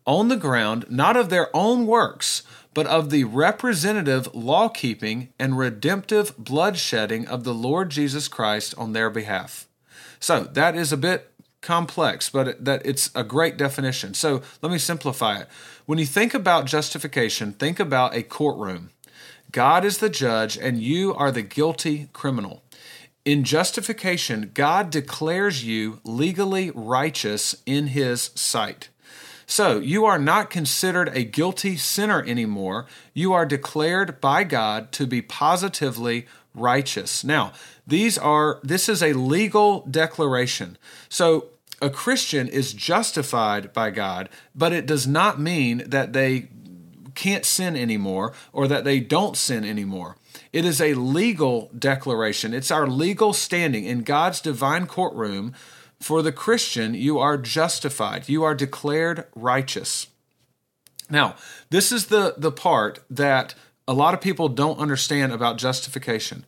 on 0.07 0.29
the 0.29 0.37
ground 0.37 0.85
not 0.89 1.17
of 1.17 1.29
their 1.29 1.49
own 1.53 1.89
works, 1.89 2.45
but 2.73 2.87
of 2.87 3.11
the 3.11 3.25
representative 3.25 4.33
law 4.33 4.69
keeping 4.69 5.31
and 5.41 5.59
redemptive 5.59 6.37
bloodshedding 6.37 7.27
of 7.27 7.43
the 7.43 7.55
Lord 7.55 7.91
Jesus 7.91 8.29
Christ 8.29 8.77
on 8.79 8.93
their 8.93 9.11
behalf. 9.11 9.67
So 10.21 10.45
that 10.45 10.77
is 10.77 10.93
a 10.93 10.97
bit 10.97 11.33
complex, 11.67 12.31
but 12.31 12.65
that 12.65 12.81
it's 12.87 13.11
a 13.15 13.25
great 13.25 13.57
definition. 13.57 14.15
So 14.15 14.41
let 14.63 14.71
me 14.71 14.79
simplify 14.79 15.41
it. 15.41 15.49
When 15.85 15.99
you 15.99 16.07
think 16.07 16.33
about 16.33 16.67
justification, 16.67 17.53
think 17.53 17.81
about 17.81 18.15
a 18.15 18.23
courtroom. 18.23 18.91
God 19.51 19.85
is 19.85 19.99
the 19.99 20.09
judge, 20.09 20.57
and 20.57 20.81
you 20.81 21.13
are 21.15 21.33
the 21.33 21.43
guilty 21.43 22.09
criminal. 22.13 22.63
In 23.25 23.43
justification, 23.43 24.53
God 24.55 24.91
declares 24.91 25.65
you 25.65 25.99
legally 26.05 26.71
righteous 26.73 27.57
in 27.67 27.89
His 27.89 28.31
sight. 28.37 28.89
So 29.47 29.79
you 29.79 30.05
are 30.05 30.19
not 30.19 30.51
considered 30.51 31.09
a 31.09 31.25
guilty 31.25 31.77
sinner 31.77 32.23
anymore. 32.23 32.87
You 33.13 33.33
are 33.33 33.47
declared 33.47 34.21
by 34.21 34.45
God 34.45 34.93
to 34.93 35.07
be 35.07 35.23
positively 35.23 36.27
righteous. 36.55 37.25
Now, 37.25 37.53
these 37.87 38.19
are 38.19 38.61
this 38.63 38.89
is 38.89 39.03
a 39.03 39.13
legal 39.13 39.87
declaration. 39.89 40.79
So 41.09 41.47
a 41.81 41.91
Christian 41.91 42.49
is 42.49 42.73
justified 42.73 43.73
by 43.73 43.91
God, 43.91 44.29
but 44.55 44.73
it 44.73 44.87
does 44.87 45.07
not 45.07 45.41
mean 45.41 45.83
that 45.87 46.13
they 46.13 46.49
can't 47.15 47.45
sin 47.45 47.77
anymore 47.77 48.33
or 48.53 48.69
that 48.69 48.85
they 48.85 49.01
don't 49.01 49.37
sin 49.37 49.65
anymore. 49.65 50.17
It 50.53 50.65
is 50.65 50.81
a 50.81 50.95
legal 50.95 51.71
declaration. 51.77 52.55
It's 52.55 52.71
our 52.71 52.87
legal 52.87 53.33
standing 53.33 53.85
in 53.85 54.03
God's 54.03 54.41
divine 54.41 54.87
courtroom. 54.87 55.55
For 55.99 56.21
the 56.23 56.33
Christian, 56.33 56.95
you 56.95 57.19
are 57.19 57.39
justified. 57.39 58.29
You 58.29 58.45
are 58.45 58.55
declared 58.55 59.25
righteous. 59.35 60.09
Now, 61.09 61.37
this 61.71 61.91
is 61.91 62.07
the, 62.07 62.35
the 62.37 62.53
part 62.53 63.01
that 63.09 63.55
a 63.89 63.95
lot 63.95 64.13
of 64.13 64.21
people 64.21 64.49
don't 64.49 64.79
understand 64.79 65.33
about 65.33 65.57
justification. 65.57 66.45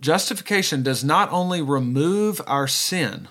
Justification 0.00 0.82
does 0.82 1.04
not 1.04 1.30
only 1.30 1.60
remove 1.60 2.40
our 2.46 2.66
sin, 2.66 3.28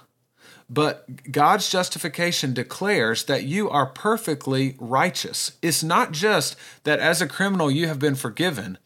but 0.73 1.31
God's 1.31 1.69
justification 1.69 2.53
declares 2.53 3.25
that 3.25 3.43
you 3.43 3.69
are 3.69 3.85
perfectly 3.85 4.75
righteous. 4.79 5.51
It's 5.61 5.83
not 5.83 6.11
just 6.11 6.55
that 6.83 6.99
as 6.99 7.21
a 7.21 7.27
criminal 7.27 7.69
you 7.69 7.87
have 7.87 7.99
been 7.99 8.15
forgiven, 8.15 8.77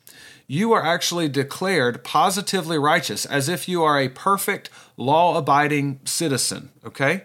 you 0.47 0.73
are 0.73 0.83
actually 0.83 1.29
declared 1.29 2.03
positively 2.03 2.77
righteous 2.77 3.25
as 3.25 3.47
if 3.47 3.67
you 3.69 3.83
are 3.83 3.99
a 3.99 4.09
perfect, 4.09 4.69
law 4.97 5.37
abiding 5.37 5.99
citizen. 6.03 6.71
Okay? 6.85 7.23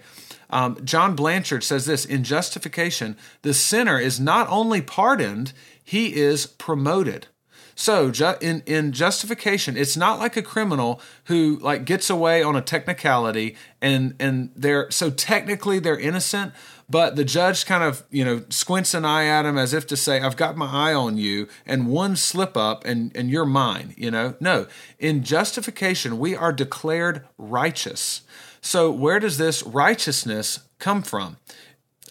Um, 0.50 0.84
John 0.84 1.16
Blanchard 1.16 1.64
says 1.64 1.86
this 1.86 2.04
in 2.04 2.24
justification, 2.24 3.16
the 3.42 3.54
sinner 3.54 3.98
is 3.98 4.20
not 4.20 4.48
only 4.48 4.82
pardoned, 4.82 5.52
he 5.82 6.14
is 6.14 6.46
promoted. 6.46 7.26
So 7.74 8.10
ju- 8.10 8.34
in 8.40 8.62
in 8.66 8.92
justification, 8.92 9.76
it's 9.76 9.96
not 9.96 10.18
like 10.18 10.36
a 10.36 10.42
criminal 10.42 11.00
who 11.24 11.58
like 11.60 11.84
gets 11.84 12.10
away 12.10 12.42
on 12.42 12.56
a 12.56 12.60
technicality 12.62 13.56
and 13.80 14.14
and 14.20 14.50
they're 14.54 14.90
so 14.90 15.10
technically 15.10 15.78
they're 15.78 15.98
innocent, 15.98 16.52
but 16.88 17.16
the 17.16 17.24
judge 17.24 17.64
kind 17.66 17.82
of 17.82 18.04
you 18.10 18.24
know 18.24 18.44
squints 18.50 18.94
an 18.94 19.04
eye 19.04 19.26
at 19.26 19.46
him 19.46 19.56
as 19.56 19.72
if 19.72 19.86
to 19.88 19.96
say, 19.96 20.20
"I've 20.20 20.36
got 20.36 20.56
my 20.56 20.66
eye 20.66 20.94
on 20.94 21.16
you," 21.16 21.48
and 21.66 21.88
one 21.88 22.16
slip 22.16 22.56
up 22.56 22.84
and 22.84 23.10
and 23.16 23.30
you're 23.30 23.46
mine. 23.46 23.94
You 23.96 24.10
know, 24.10 24.34
no. 24.40 24.66
In 24.98 25.24
justification, 25.24 26.18
we 26.18 26.36
are 26.36 26.52
declared 26.52 27.24
righteous. 27.38 28.22
So 28.60 28.90
where 28.92 29.18
does 29.18 29.38
this 29.38 29.62
righteousness 29.64 30.60
come 30.78 31.02
from? 31.02 31.36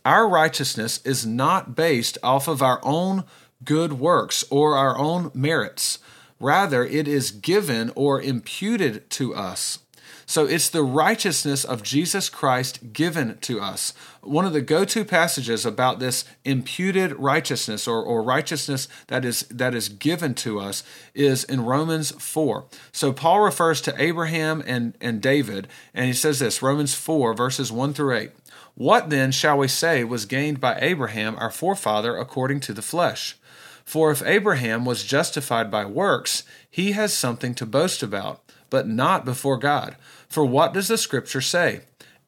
Our 0.03 0.27
righteousness 0.27 1.00
is 1.06 1.25
not 1.25 1.75
based 1.75 2.18
off 2.24 2.48
of 2.48 2.62
our 2.62 2.80
own 2.84 3.24
good 3.63 3.94
works 3.94 4.44
or 4.50 4.75
our 4.75 4.98
own 4.98 5.32
merits. 5.34 6.00
Rather, 6.39 6.84
it 6.84 7.08
is 7.08 7.32
given 7.32 7.91
or 7.96 8.22
imputed 8.22 9.10
to 9.12 9.36
us. 9.36 9.80
So 10.32 10.46
it's 10.46 10.70
the 10.70 10.82
righteousness 10.82 11.65
of 11.65 11.84
Jesus 11.84 12.30
Christ 12.30 12.94
given 12.94 13.38
to 13.39 13.60
us. 13.60 13.94
One 14.22 14.46
of 14.46 14.53
the 14.53 14.62
go-to 14.62 15.03
passages 15.03 15.65
about 15.65 16.00
this 16.00 16.24
imputed 16.46 17.12
righteousness 17.20 17.86
or, 17.86 18.01
or 18.01 18.24
righteousness 18.24 18.88
that 19.08 19.25
is 19.25 19.41
that 19.50 19.75
is 19.75 19.89
given 19.89 20.34
to 20.36 20.58
us 20.58 20.86
is 21.13 21.44
in 21.44 21.65
Romans 21.65 22.12
4. 22.12 22.65
So 22.94 23.12
Paul 23.12 23.41
refers 23.41 23.82
to 23.82 24.01
Abraham 24.01 24.63
and, 24.65 24.96
and 25.01 25.22
David, 25.22 25.68
and 25.94 26.06
he 26.06 26.13
says 26.13 26.39
this, 26.39 26.62
Romans 26.62 26.94
4, 26.94 27.34
verses 27.34 27.70
1 27.70 27.94
through 27.94 28.15
8. 28.15 28.32
What 28.75 29.10
then 29.10 29.34
shall 29.34 29.58
we 29.58 29.68
say 29.68 30.06
was 30.06 30.25
gained 30.25 30.62
by 30.62 30.80
Abraham, 30.80 31.36
our 31.39 31.51
forefather, 31.51 32.15
according 32.15 32.62
to 32.62 32.74
the 32.74 32.82
flesh? 32.82 33.38
For 33.86 34.12
if 34.12 34.24
Abraham 34.26 34.86
was 34.86 35.04
justified 35.04 35.70
by 35.70 35.86
works, 35.86 36.44
he 36.70 36.94
has 36.94 37.14
something 37.14 37.54
to 37.56 37.66
boast 37.66 38.02
about, 38.04 38.42
but 38.70 38.88
not 38.88 39.26
before 39.26 39.58
God. 39.58 39.96
For 40.28 40.46
what 40.46 40.74
does 40.74 40.88
the 40.88 40.98
scripture 40.98 41.42
say? 41.42 41.82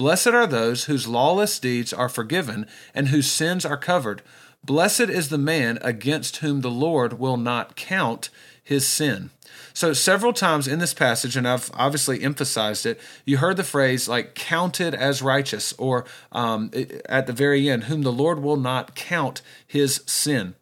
Blessed 0.00 0.28
are 0.28 0.46
those 0.46 0.84
whose 0.84 1.06
lawless 1.06 1.58
deeds 1.58 1.92
are 1.92 2.08
forgiven 2.08 2.66
and 2.94 3.08
whose 3.08 3.30
sins 3.30 3.66
are 3.66 3.76
covered. 3.76 4.22
Blessed 4.64 5.10
is 5.10 5.28
the 5.28 5.36
man 5.36 5.78
against 5.82 6.38
whom 6.38 6.62
the 6.62 6.70
Lord 6.70 7.18
will 7.18 7.36
not 7.36 7.76
count 7.76 8.30
his 8.64 8.86
sin. 8.86 9.28
So, 9.74 9.92
several 9.92 10.32
times 10.32 10.66
in 10.66 10.78
this 10.78 10.94
passage, 10.94 11.36
and 11.36 11.46
I've 11.46 11.70
obviously 11.74 12.22
emphasized 12.22 12.86
it, 12.86 12.98
you 13.26 13.36
heard 13.36 13.58
the 13.58 13.62
phrase 13.62 14.08
like 14.08 14.34
counted 14.34 14.94
as 14.94 15.20
righteous, 15.20 15.74
or 15.74 16.06
um, 16.32 16.70
at 17.04 17.26
the 17.26 17.34
very 17.34 17.68
end, 17.68 17.84
whom 17.84 18.00
the 18.00 18.10
Lord 18.10 18.42
will 18.42 18.56
not 18.56 18.94
count 18.94 19.42
his 19.66 20.02
sin. 20.06 20.54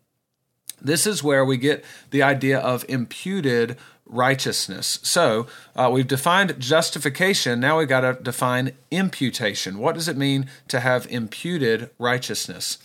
This 0.80 1.07
is 1.07 1.23
where 1.23 1.45
we 1.45 1.59
get 1.59 1.85
the 2.11 2.25
idea 2.25 2.59
of 2.59 2.85
imputed 2.88 3.76
righteousness. 4.08 4.98
So 5.02 5.46
uh, 5.76 5.90
we've 5.92 6.06
defined 6.06 6.58
justification. 6.58 7.60
Now 7.60 7.78
we've 7.78 7.88
got 7.88 8.00
to 8.00 8.14
define 8.22 8.72
imputation. 8.90 9.78
What 9.78 9.94
does 9.94 10.08
it 10.08 10.16
mean 10.16 10.48
to 10.68 10.80
have 10.80 11.06
imputed 11.10 11.90
righteousness? 11.98 12.78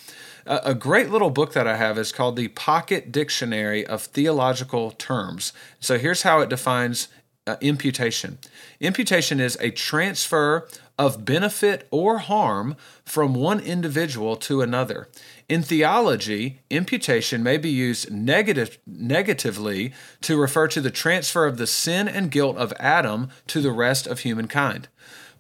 A 0.46 0.76
great 0.76 1.10
little 1.10 1.30
book 1.30 1.54
that 1.54 1.68
I 1.68 1.78
have 1.78 1.98
is 1.98 2.12
called 2.12 2.36
the 2.36 2.50
Pocket 2.50 3.14
Dictionary 3.14 3.86
of 3.88 4.02
Theological 4.02 4.92
Terms. 4.92 5.54
So 5.80 5.98
here's 5.98 6.24
how 6.24 6.42
it 6.42 6.50
defines 6.50 7.08
uh, 7.46 7.58
imputation 7.60 8.38
imputation 8.80 9.40
is 9.40 9.58
a 9.60 9.70
transfer 9.70 10.68
of 10.98 11.26
benefit 11.26 11.88
or 11.92 12.20
harm 12.20 12.76
from 13.04 13.34
one 13.34 13.60
individual 13.60 14.36
to 14.36 14.62
another. 14.62 15.10
In 15.50 15.64
theology, 15.64 16.62
imputation 16.70 17.42
may 17.42 17.58
be 17.58 17.70
used 17.70 18.12
negative, 18.12 18.78
negatively 18.86 19.94
to 20.22 20.40
refer 20.40 20.68
to 20.68 20.82
the 20.82 20.92
transfer 20.92 21.46
of 21.46 21.58
the 21.58 21.68
sin 21.68 22.08
and 22.08 22.32
guilt 22.32 22.58
of 22.58 22.74
Adam 22.80 23.30
to 23.48 23.62
the 23.62 23.72
rest 23.72 24.06
of 24.06 24.20
humankind. 24.20 24.88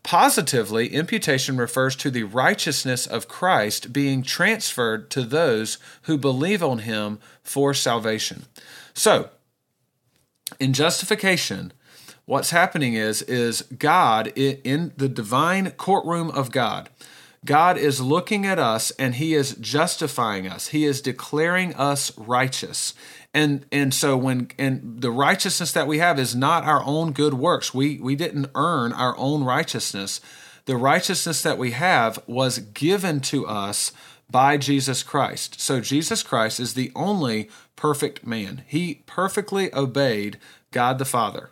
Positively, 0.03 0.89
imputation 0.89 1.55
refers 1.55 1.95
to 1.95 2.11
the 2.11 2.23
righteousness 2.23 3.07
of 3.07 3.29
Christ 3.29 3.93
being 3.93 4.21
transferred 4.21 5.09
to 5.11 5.21
those 5.21 5.77
who 6.03 6.17
believe 6.17 6.61
on 6.61 6.79
him 6.79 7.19
for 7.41 7.73
salvation. 7.73 8.45
So, 8.93 9.29
in 10.59 10.73
justification, 10.73 11.71
what's 12.25 12.51
happening 12.51 12.93
is 12.93 13.21
is 13.23 13.61
God 13.77 14.27
in 14.35 14.93
the 14.97 15.09
divine 15.09 15.71
courtroom 15.71 16.29
of 16.31 16.51
God 16.51 16.89
God 17.45 17.77
is 17.77 17.99
looking 17.99 18.45
at 18.45 18.57
us 18.57 18.91
and 18.91 19.15
he 19.15 19.33
is 19.33 19.55
justifying 19.55 20.47
us. 20.47 20.67
He 20.69 20.85
is 20.85 21.01
declaring 21.01 21.73
us 21.75 22.17
righteous. 22.17 22.93
And 23.33 23.65
and 23.71 23.93
so 23.93 24.15
when 24.15 24.49
and 24.57 25.01
the 25.01 25.11
righteousness 25.11 25.71
that 25.73 25.87
we 25.87 25.99
have 25.99 26.19
is 26.19 26.35
not 26.35 26.63
our 26.63 26.83
own 26.85 27.11
good 27.11 27.33
works. 27.33 27.73
We 27.73 27.99
we 27.99 28.15
didn't 28.15 28.51
earn 28.55 28.93
our 28.93 29.17
own 29.17 29.43
righteousness. 29.43 30.21
The 30.65 30.77
righteousness 30.77 31.41
that 31.43 31.57
we 31.57 31.71
have 31.71 32.19
was 32.27 32.59
given 32.59 33.19
to 33.21 33.45
us 33.45 33.91
by 34.29 34.57
Jesus 34.57 35.03
Christ. 35.03 35.59
So 35.59 35.81
Jesus 35.81 36.23
Christ 36.23 36.59
is 36.59 36.73
the 36.73 36.91
only 36.95 37.49
perfect 37.75 38.25
man. 38.25 38.63
He 38.67 39.03
perfectly 39.05 39.73
obeyed 39.75 40.39
God 40.71 40.97
the 40.97 41.05
Father 41.05 41.49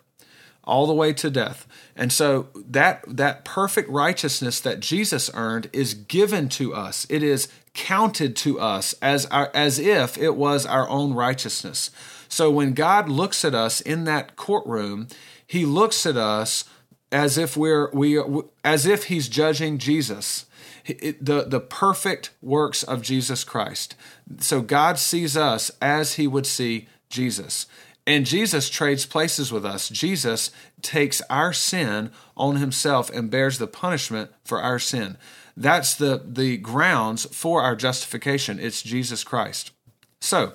all 0.64 0.86
the 0.86 0.94
way 0.94 1.12
to 1.12 1.30
death. 1.30 1.66
And 1.96 2.12
so 2.12 2.48
that 2.54 3.04
that 3.06 3.44
perfect 3.44 3.88
righteousness 3.90 4.60
that 4.60 4.80
Jesus 4.80 5.30
earned 5.34 5.68
is 5.72 5.94
given 5.94 6.48
to 6.50 6.74
us. 6.74 7.06
It 7.10 7.22
is 7.22 7.48
counted 7.74 8.36
to 8.36 8.60
us 8.60 8.94
as 9.00 9.26
our, 9.26 9.50
as 9.54 9.78
if 9.78 10.18
it 10.18 10.36
was 10.36 10.66
our 10.66 10.88
own 10.88 11.14
righteousness. 11.14 11.90
So 12.28 12.50
when 12.50 12.72
God 12.72 13.08
looks 13.08 13.44
at 13.44 13.54
us 13.54 13.80
in 13.80 14.04
that 14.04 14.36
courtroom, 14.36 15.08
he 15.46 15.66
looks 15.66 16.06
at 16.06 16.16
us 16.16 16.64
as 17.10 17.36
if 17.36 17.56
we're 17.56 17.90
we 17.92 18.22
as 18.64 18.86
if 18.86 19.04
he's 19.04 19.28
judging 19.28 19.78
Jesus. 19.78 20.46
It, 20.86 21.24
the 21.24 21.44
the 21.44 21.60
perfect 21.60 22.30
works 22.40 22.82
of 22.82 23.02
Jesus 23.02 23.44
Christ. 23.44 23.94
So 24.38 24.62
God 24.62 24.98
sees 24.98 25.36
us 25.36 25.70
as 25.80 26.14
he 26.14 26.26
would 26.26 26.46
see 26.46 26.88
Jesus. 27.08 27.66
And 28.06 28.26
Jesus 28.26 28.68
trades 28.68 29.06
places 29.06 29.52
with 29.52 29.64
us. 29.64 29.88
Jesus 29.88 30.50
takes 30.80 31.22
our 31.30 31.52
sin 31.52 32.10
on 32.36 32.56
himself 32.56 33.10
and 33.10 33.30
bears 33.30 33.58
the 33.58 33.68
punishment 33.68 34.30
for 34.44 34.60
our 34.60 34.78
sin. 34.78 35.16
That's 35.56 35.94
the, 35.94 36.22
the 36.24 36.56
grounds 36.56 37.26
for 37.26 37.62
our 37.62 37.76
justification. 37.76 38.58
It's 38.58 38.82
Jesus 38.82 39.22
Christ. 39.22 39.70
So, 40.20 40.54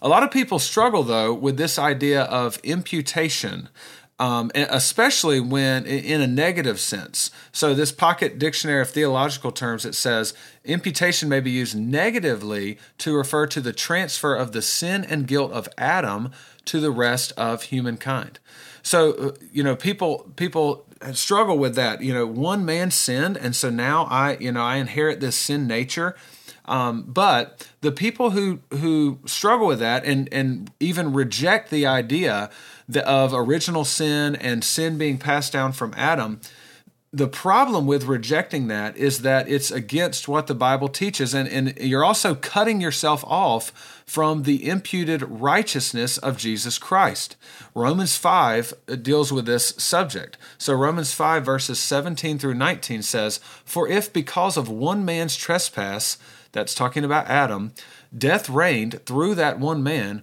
a 0.00 0.08
lot 0.08 0.22
of 0.22 0.30
people 0.30 0.58
struggle, 0.58 1.02
though, 1.02 1.34
with 1.34 1.56
this 1.56 1.78
idea 1.78 2.22
of 2.22 2.58
imputation 2.62 3.68
um, 4.18 4.50
especially 4.54 5.40
when 5.40 5.84
in 5.84 6.20
a 6.20 6.26
negative 6.26 6.80
sense. 6.80 7.30
So, 7.52 7.74
this 7.74 7.92
pocket 7.92 8.38
dictionary 8.38 8.80
of 8.80 8.90
theological 8.90 9.52
terms 9.52 9.84
it 9.84 9.94
says 9.94 10.32
imputation 10.64 11.28
may 11.28 11.40
be 11.40 11.50
used 11.50 11.76
negatively 11.76 12.78
to 12.98 13.14
refer 13.14 13.46
to 13.48 13.60
the 13.60 13.72
transfer 13.72 14.34
of 14.34 14.52
the 14.52 14.62
sin 14.62 15.04
and 15.04 15.26
guilt 15.26 15.52
of 15.52 15.68
Adam 15.76 16.32
to 16.66 16.80
the 16.80 16.90
rest 16.90 17.32
of 17.36 17.64
humankind. 17.64 18.38
So, 18.82 19.12
uh, 19.12 19.32
you 19.52 19.62
know, 19.62 19.76
people 19.76 20.30
people 20.36 20.86
struggle 21.12 21.58
with 21.58 21.74
that. 21.74 22.02
You 22.02 22.14
know, 22.14 22.26
one 22.26 22.64
man 22.64 22.90
sinned, 22.90 23.36
and 23.36 23.54
so 23.54 23.68
now 23.68 24.04
I, 24.04 24.36
you 24.38 24.52
know, 24.52 24.62
I 24.62 24.76
inherit 24.76 25.20
this 25.20 25.36
sin 25.36 25.66
nature. 25.66 26.16
Um, 26.64 27.04
but 27.06 27.68
the 27.80 27.92
people 27.92 28.30
who 28.30 28.60
who 28.70 29.18
struggle 29.26 29.66
with 29.66 29.78
that 29.80 30.04
and 30.04 30.28
and 30.32 30.70
even 30.80 31.12
reject 31.12 31.70
the 31.70 31.86
idea 31.86 32.50
of 32.94 33.32
original 33.34 33.84
sin 33.84 34.36
and 34.36 34.62
sin 34.62 34.98
being 34.98 35.18
passed 35.18 35.52
down 35.52 35.72
from 35.72 35.92
Adam, 35.96 36.40
the 37.12 37.28
problem 37.28 37.86
with 37.86 38.04
rejecting 38.04 38.68
that 38.68 38.96
is 38.96 39.22
that 39.22 39.48
it's 39.48 39.70
against 39.70 40.28
what 40.28 40.48
the 40.48 40.54
Bible 40.54 40.88
teaches, 40.88 41.32
and, 41.32 41.48
and 41.48 41.74
you're 41.78 42.04
also 42.04 42.34
cutting 42.34 42.80
yourself 42.80 43.24
off 43.26 44.02
from 44.06 44.42
the 44.42 44.68
imputed 44.68 45.22
righteousness 45.22 46.18
of 46.18 46.36
Jesus 46.36 46.76
Christ. 46.78 47.36
Romans 47.74 48.16
5 48.16 48.74
uh, 48.88 48.96
deals 48.96 49.32
with 49.32 49.46
this 49.46 49.68
subject. 49.78 50.36
So, 50.58 50.74
Romans 50.74 51.14
5, 51.14 51.44
verses 51.44 51.78
17 51.78 52.38
through 52.38 52.54
19 52.54 53.02
says, 53.02 53.38
For 53.64 53.88
if 53.88 54.12
because 54.12 54.58
of 54.58 54.68
one 54.68 55.04
man's 55.04 55.36
trespass, 55.36 56.18
that's 56.52 56.74
talking 56.74 57.04
about 57.04 57.28
Adam, 57.28 57.72
death 58.16 58.48
reigned 58.48 59.04
through 59.06 59.34
that 59.36 59.58
one 59.58 59.82
man, 59.82 60.22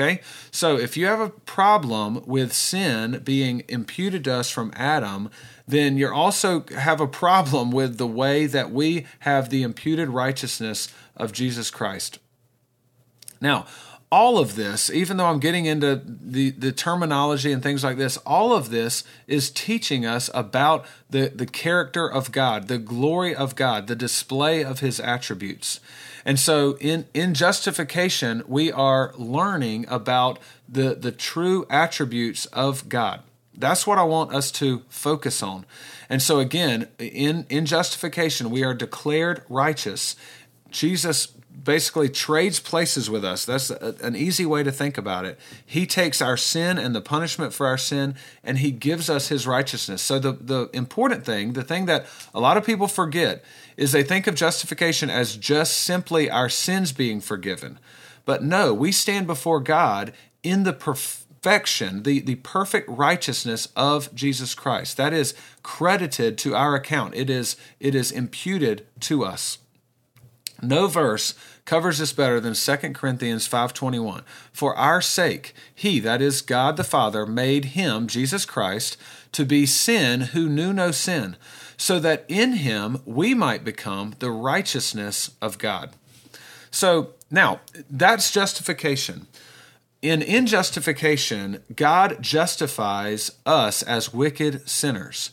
Okay? 0.00 0.20
So 0.50 0.78
if 0.78 0.96
you 0.96 1.06
have 1.06 1.20
a 1.20 1.28
problem 1.28 2.22
with 2.26 2.52
sin 2.52 3.20
being 3.22 3.64
imputed 3.68 4.24
to 4.24 4.34
us 4.34 4.50
from 4.50 4.72
Adam, 4.74 5.30
then 5.68 5.98
you 5.98 6.12
also 6.12 6.64
have 6.78 7.00
a 7.00 7.06
problem 7.06 7.70
with 7.70 7.98
the 7.98 8.06
way 8.06 8.46
that 8.46 8.70
we 8.70 9.06
have 9.20 9.50
the 9.50 9.62
imputed 9.62 10.08
righteousness 10.08 10.88
of 11.16 11.32
Jesus 11.32 11.70
Christ. 11.70 12.18
Now, 13.40 13.66
all 14.10 14.38
of 14.38 14.56
this, 14.56 14.90
even 14.90 15.18
though 15.18 15.26
I'm 15.26 15.38
getting 15.38 15.66
into 15.66 16.02
the, 16.04 16.50
the 16.50 16.72
terminology 16.72 17.52
and 17.52 17.62
things 17.62 17.84
like 17.84 17.96
this, 17.96 18.16
all 18.18 18.52
of 18.52 18.70
this 18.70 19.04
is 19.28 19.50
teaching 19.50 20.04
us 20.04 20.30
about 20.34 20.84
the, 21.08 21.28
the 21.28 21.46
character 21.46 22.10
of 22.10 22.32
God, 22.32 22.66
the 22.66 22.78
glory 22.78 23.34
of 23.34 23.54
God, 23.54 23.86
the 23.86 23.94
display 23.94 24.64
of 24.64 24.80
his 24.80 24.98
attributes. 24.98 25.78
And 26.24 26.38
so 26.38 26.76
in, 26.80 27.06
in 27.14 27.34
justification, 27.34 28.42
we 28.46 28.70
are 28.72 29.12
learning 29.16 29.86
about 29.88 30.38
the, 30.68 30.94
the 30.94 31.12
true 31.12 31.66
attributes 31.70 32.46
of 32.46 32.88
God. 32.88 33.22
That's 33.54 33.86
what 33.86 33.98
I 33.98 34.04
want 34.04 34.32
us 34.32 34.50
to 34.52 34.82
focus 34.88 35.42
on. 35.42 35.66
And 36.08 36.22
so 36.22 36.38
again, 36.38 36.88
in, 36.98 37.46
in 37.48 37.66
justification, 37.66 38.50
we 38.50 38.64
are 38.64 38.74
declared 38.74 39.42
righteous 39.48 40.16
Jesus 40.70 41.28
basically 41.62 42.08
trades 42.08 42.60
places 42.60 43.10
with 43.10 43.24
us. 43.24 43.44
That's 43.44 43.70
a, 43.70 43.94
an 44.02 44.16
easy 44.16 44.46
way 44.46 44.62
to 44.62 44.72
think 44.72 44.96
about 44.96 45.24
it. 45.24 45.38
He 45.64 45.86
takes 45.86 46.22
our 46.22 46.36
sin 46.36 46.78
and 46.78 46.94
the 46.94 47.00
punishment 47.00 47.52
for 47.52 47.66
our 47.66 47.78
sin, 47.78 48.14
and 48.42 48.58
He 48.58 48.70
gives 48.70 49.10
us 49.10 49.28
His 49.28 49.46
righteousness. 49.46 50.02
So, 50.02 50.18
the, 50.18 50.32
the 50.32 50.70
important 50.72 51.24
thing, 51.24 51.52
the 51.52 51.64
thing 51.64 51.86
that 51.86 52.06
a 52.34 52.40
lot 52.40 52.56
of 52.56 52.64
people 52.64 52.88
forget, 52.88 53.44
is 53.76 53.92
they 53.92 54.02
think 54.02 54.26
of 54.26 54.34
justification 54.34 55.10
as 55.10 55.36
just 55.36 55.76
simply 55.76 56.30
our 56.30 56.48
sins 56.48 56.92
being 56.92 57.20
forgiven. 57.20 57.78
But 58.24 58.42
no, 58.42 58.74
we 58.74 58.92
stand 58.92 59.26
before 59.26 59.60
God 59.60 60.12
in 60.42 60.64
the 60.64 60.72
perfection, 60.72 62.02
the, 62.02 62.20
the 62.20 62.36
perfect 62.36 62.88
righteousness 62.88 63.68
of 63.74 64.14
Jesus 64.14 64.54
Christ. 64.54 64.96
That 64.96 65.12
is 65.12 65.34
credited 65.62 66.36
to 66.38 66.54
our 66.54 66.74
account. 66.74 67.14
It 67.14 67.30
is, 67.30 67.56
it 67.78 67.94
is 67.94 68.10
imputed 68.10 68.86
to 69.00 69.24
us. 69.24 69.58
No 70.62 70.86
verse 70.86 71.34
covers 71.64 71.98
this 71.98 72.12
better 72.12 72.40
than 72.40 72.54
2 72.54 72.94
Corinthians 72.94 73.46
5:21. 73.46 74.22
For 74.52 74.76
our 74.76 75.00
sake 75.00 75.54
he 75.74 76.00
that 76.00 76.20
is 76.20 76.42
God 76.42 76.76
the 76.76 76.84
Father 76.84 77.26
made 77.26 77.76
him 77.76 78.06
Jesus 78.06 78.44
Christ 78.44 78.96
to 79.32 79.44
be 79.44 79.66
sin 79.66 80.20
who 80.32 80.48
knew 80.48 80.72
no 80.72 80.90
sin, 80.90 81.36
so 81.76 81.98
that 82.00 82.24
in 82.28 82.54
him 82.54 83.00
we 83.04 83.34
might 83.34 83.64
become 83.64 84.14
the 84.18 84.30
righteousness 84.30 85.30
of 85.40 85.58
God. 85.58 85.90
So, 86.70 87.14
now, 87.30 87.60
that's 87.88 88.30
justification. 88.30 89.26
In 90.02 90.22
injustification, 90.22 91.62
God 91.76 92.18
justifies 92.20 93.30
us 93.44 93.82
as 93.82 94.14
wicked 94.14 94.68
sinners. 94.68 95.30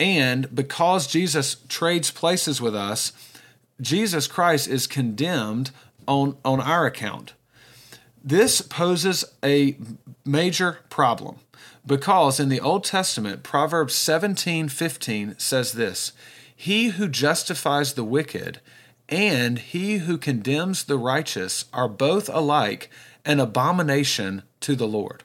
And 0.00 0.54
because 0.54 1.06
Jesus 1.06 1.56
trades 1.68 2.10
places 2.10 2.60
with 2.60 2.74
us, 2.74 3.12
Jesus 3.80 4.26
Christ 4.26 4.68
is 4.68 4.86
condemned 4.86 5.70
on, 6.06 6.36
on 6.44 6.60
our 6.60 6.86
account. 6.86 7.34
This 8.22 8.60
poses 8.60 9.24
a 9.44 9.76
major 10.24 10.78
problem 10.90 11.38
because 11.86 12.40
in 12.40 12.48
the 12.48 12.60
Old 12.60 12.84
Testament, 12.84 13.42
Proverbs 13.42 13.94
17 13.94 14.68
15 14.68 15.38
says 15.38 15.72
this 15.72 16.12
He 16.54 16.88
who 16.88 17.08
justifies 17.08 17.94
the 17.94 18.04
wicked 18.04 18.60
and 19.08 19.58
he 19.58 19.98
who 19.98 20.18
condemns 20.18 20.84
the 20.84 20.98
righteous 20.98 21.64
are 21.72 21.88
both 21.88 22.28
alike 22.28 22.90
an 23.24 23.40
abomination 23.40 24.42
to 24.60 24.76
the 24.76 24.86
Lord. 24.86 25.24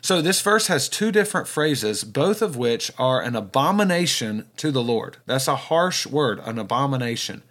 So 0.00 0.22
this 0.22 0.40
verse 0.40 0.68
has 0.68 0.88
two 0.88 1.10
different 1.10 1.48
phrases, 1.48 2.04
both 2.04 2.40
of 2.40 2.56
which 2.56 2.92
are 2.98 3.20
an 3.20 3.34
abomination 3.34 4.48
to 4.58 4.70
the 4.70 4.82
Lord. 4.82 5.16
That's 5.26 5.48
a 5.48 5.56
harsh 5.56 6.06
word, 6.06 6.38
an 6.44 6.58
abomination. 6.58 7.42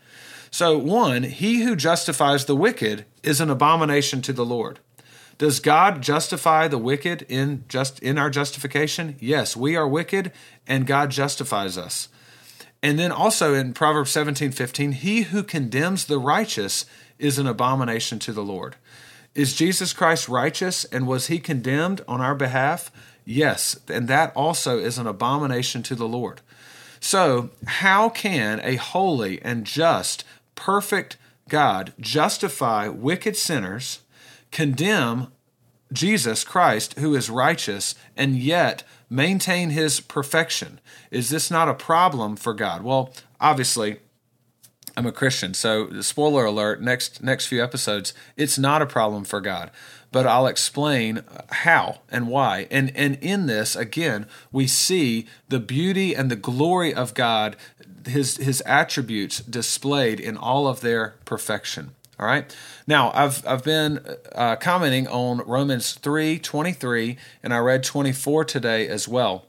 So, 0.52 0.78
one, 0.78 1.24
he 1.24 1.64
who 1.64 1.76
justifies 1.76 2.46
the 2.46 2.56
wicked 2.56 3.06
is 3.24 3.42
an 3.42 3.50
abomination 3.50 4.22
to 4.24 4.34
the 4.34 4.46
Lord. 4.46 4.80
Does 5.38 5.60
God 5.60 6.02
justify 6.02 6.68
the 6.68 6.80
wicked 6.80 7.24
in 7.30 7.64
just 7.68 8.00
in 8.00 8.18
our 8.18 8.30
justification? 8.30 9.16
Yes, 9.20 9.56
we 9.56 9.76
are 9.76 9.88
wicked 9.88 10.32
and 10.66 10.88
God 10.88 11.12
justifies 11.12 11.78
us. 11.78 12.10
And 12.82 12.98
then 12.98 13.12
also 13.12 13.54
in 13.54 13.74
Proverbs 13.74 14.12
17, 14.12 14.52
15, 14.52 14.94
he 14.94 15.24
who 15.24 15.44
condemns 15.44 16.06
the 16.06 16.20
righteous 16.20 16.86
is 17.20 17.38
an 17.38 17.48
abomination 17.48 18.18
to 18.20 18.34
the 18.34 18.44
Lord. 18.44 18.76
Is 19.36 19.56
Jesus 19.56 19.94
Christ 19.94 20.28
righteous 20.28 20.86
and 20.86 21.08
was 21.08 21.28
he 21.28 21.38
condemned 21.38 22.02
on 22.08 22.22
our 22.22 22.36
behalf? 22.36 22.92
Yes, 23.24 23.80
and 23.88 24.08
that 24.08 24.32
also 24.36 24.80
is 24.80 24.98
an 24.98 25.06
abomination 25.06 25.84
to 25.84 25.96
the 25.96 26.08
Lord. 26.08 26.42
So, 27.00 27.52
how 27.66 28.10
can 28.10 28.60
a 28.64 28.78
holy 28.78 29.40
and 29.44 29.66
just 29.66 30.24
perfect 30.58 31.16
God 31.48 31.94
justify 31.98 32.90
wicked 32.90 33.38
sinners, 33.38 34.02
condemn 34.52 35.32
Jesus 35.94 36.44
Christ, 36.44 37.00
who 37.00 37.16
is 37.16 37.30
righteous, 37.30 37.96
and 38.18 38.36
yet 38.36 38.84
maintain 39.10 39.70
his 39.70 40.02
perfection? 40.02 40.82
Is 41.12 41.30
this 41.30 41.50
not 41.50 41.70
a 41.70 41.74
problem 41.74 42.36
for 42.36 42.54
God? 42.54 42.82
Well, 42.84 43.14
obviously, 43.40 44.00
I'm 44.98 45.06
a 45.06 45.12
Christian, 45.12 45.54
so 45.54 46.02
spoiler 46.02 46.46
alert, 46.46 46.82
next 46.82 47.22
next 47.22 47.46
few 47.46 47.64
episodes, 47.64 48.16
it's 48.36 48.58
not 48.58 48.82
a 48.82 48.88
problem 48.88 49.24
for 49.24 49.40
God. 49.40 49.70
But 50.12 50.26
I'll 50.26 50.48
explain 50.48 51.22
how 51.50 52.00
and 52.10 52.28
why. 52.28 52.68
And 52.72 52.92
and 52.96 53.16
in 53.22 53.46
this, 53.46 53.76
again, 53.76 54.26
we 54.52 54.66
see 54.66 55.28
the 55.50 55.60
beauty 55.60 56.16
and 56.16 56.32
the 56.32 56.36
glory 56.36 56.96
of 56.96 57.14
God 57.14 57.56
his 58.06 58.38
his 58.38 58.62
attributes 58.62 59.40
displayed 59.40 60.20
in 60.20 60.38
all 60.38 60.68
of 60.68 60.82
their 60.82 61.16
perfection. 61.26 61.92
All 62.20 62.26
right. 62.26 62.56
Now 62.86 63.12
I've 63.14 63.46
I've 63.48 63.64
been 63.64 64.00
uh, 64.34 64.56
commenting 64.58 65.08
on 65.08 65.40
Romans 65.40 65.94
three 65.94 66.40
twenty 66.40 66.74
three, 66.74 67.18
and 67.44 67.54
I 67.54 67.60
read 67.60 67.84
twenty 67.84 68.12
four 68.12 68.44
today 68.44 68.88
as 68.88 69.08
well. 69.08 69.46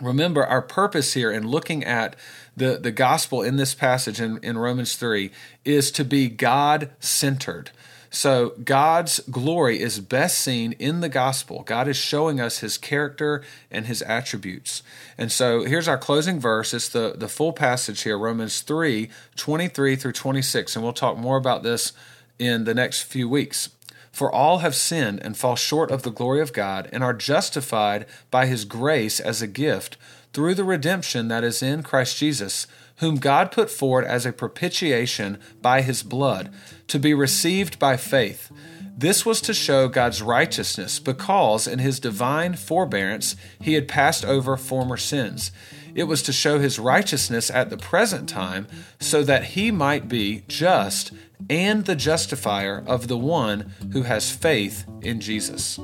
Remember, 0.00 0.46
our 0.46 0.62
purpose 0.62 1.12
here 1.12 1.30
in 1.30 1.46
looking 1.46 1.84
at 1.84 2.16
the, 2.56 2.78
the 2.78 2.90
gospel 2.90 3.42
in 3.42 3.56
this 3.56 3.74
passage 3.74 4.20
in, 4.20 4.38
in 4.38 4.56
Romans 4.58 4.96
3 4.96 5.30
is 5.64 5.90
to 5.92 6.04
be 6.04 6.28
God 6.28 6.90
centered. 7.00 7.70
So 8.10 8.54
God's 8.64 9.20
glory 9.30 9.80
is 9.80 10.00
best 10.00 10.38
seen 10.38 10.72
in 10.72 11.00
the 11.00 11.08
gospel. 11.08 11.62
God 11.62 11.86
is 11.86 11.96
showing 11.96 12.40
us 12.40 12.58
his 12.58 12.76
character 12.76 13.42
and 13.70 13.86
his 13.86 14.02
attributes. 14.02 14.82
And 15.16 15.30
so 15.30 15.62
here's 15.62 15.86
our 15.86 15.96
closing 15.96 16.40
verse. 16.40 16.74
It's 16.74 16.88
the, 16.88 17.14
the 17.16 17.28
full 17.28 17.52
passage 17.52 18.02
here, 18.02 18.18
Romans 18.18 18.62
3 18.62 19.08
23 19.36 19.96
through 19.96 20.12
26. 20.12 20.74
And 20.74 20.82
we'll 20.82 20.92
talk 20.92 21.16
more 21.16 21.36
about 21.36 21.62
this 21.62 21.92
in 22.38 22.64
the 22.64 22.74
next 22.74 23.02
few 23.02 23.28
weeks. 23.28 23.70
For 24.10 24.32
all 24.32 24.58
have 24.58 24.74
sinned 24.74 25.20
and 25.22 25.36
fall 25.36 25.54
short 25.54 25.92
of 25.92 26.02
the 26.02 26.10
glory 26.10 26.40
of 26.40 26.52
God 26.52 26.88
and 26.92 27.04
are 27.04 27.14
justified 27.14 28.06
by 28.28 28.46
his 28.46 28.64
grace 28.64 29.20
as 29.20 29.40
a 29.40 29.46
gift 29.46 29.96
through 30.32 30.54
the 30.54 30.64
redemption 30.64 31.28
that 31.28 31.44
is 31.44 31.62
in 31.62 31.84
Christ 31.84 32.18
Jesus 32.18 32.66
whom 33.00 33.16
God 33.16 33.50
put 33.50 33.70
forward 33.70 34.04
as 34.04 34.24
a 34.24 34.32
propitiation 34.32 35.38
by 35.60 35.82
his 35.82 36.02
blood, 36.02 36.50
to 36.86 36.98
be 36.98 37.12
received 37.12 37.78
by 37.78 37.96
faith. 37.96 38.52
This 38.96 39.24
was 39.24 39.40
to 39.42 39.54
show 39.54 39.88
God's 39.88 40.20
righteousness, 40.20 40.98
because 40.98 41.66
in 41.66 41.78
his 41.78 41.98
divine 41.98 42.54
forbearance 42.54 43.36
he 43.60 43.74
had 43.74 43.88
passed 43.88 44.24
over 44.24 44.56
former 44.56 44.98
sins. 44.98 45.50
It 45.94 46.04
was 46.04 46.22
to 46.24 46.32
show 46.32 46.58
his 46.58 46.78
righteousness 46.78 47.50
at 47.50 47.70
the 47.70 47.78
present 47.78 48.28
time, 48.28 48.66
so 48.98 49.22
that 49.22 49.44
he 49.44 49.70
might 49.70 50.06
be 50.06 50.44
just 50.46 51.12
and 51.48 51.86
the 51.86 51.96
justifier 51.96 52.84
of 52.86 53.08
the 53.08 53.16
one 53.16 53.72
who 53.92 54.02
has 54.02 54.30
faith 54.30 54.84
in 55.00 55.20
Jesus. 55.20 55.80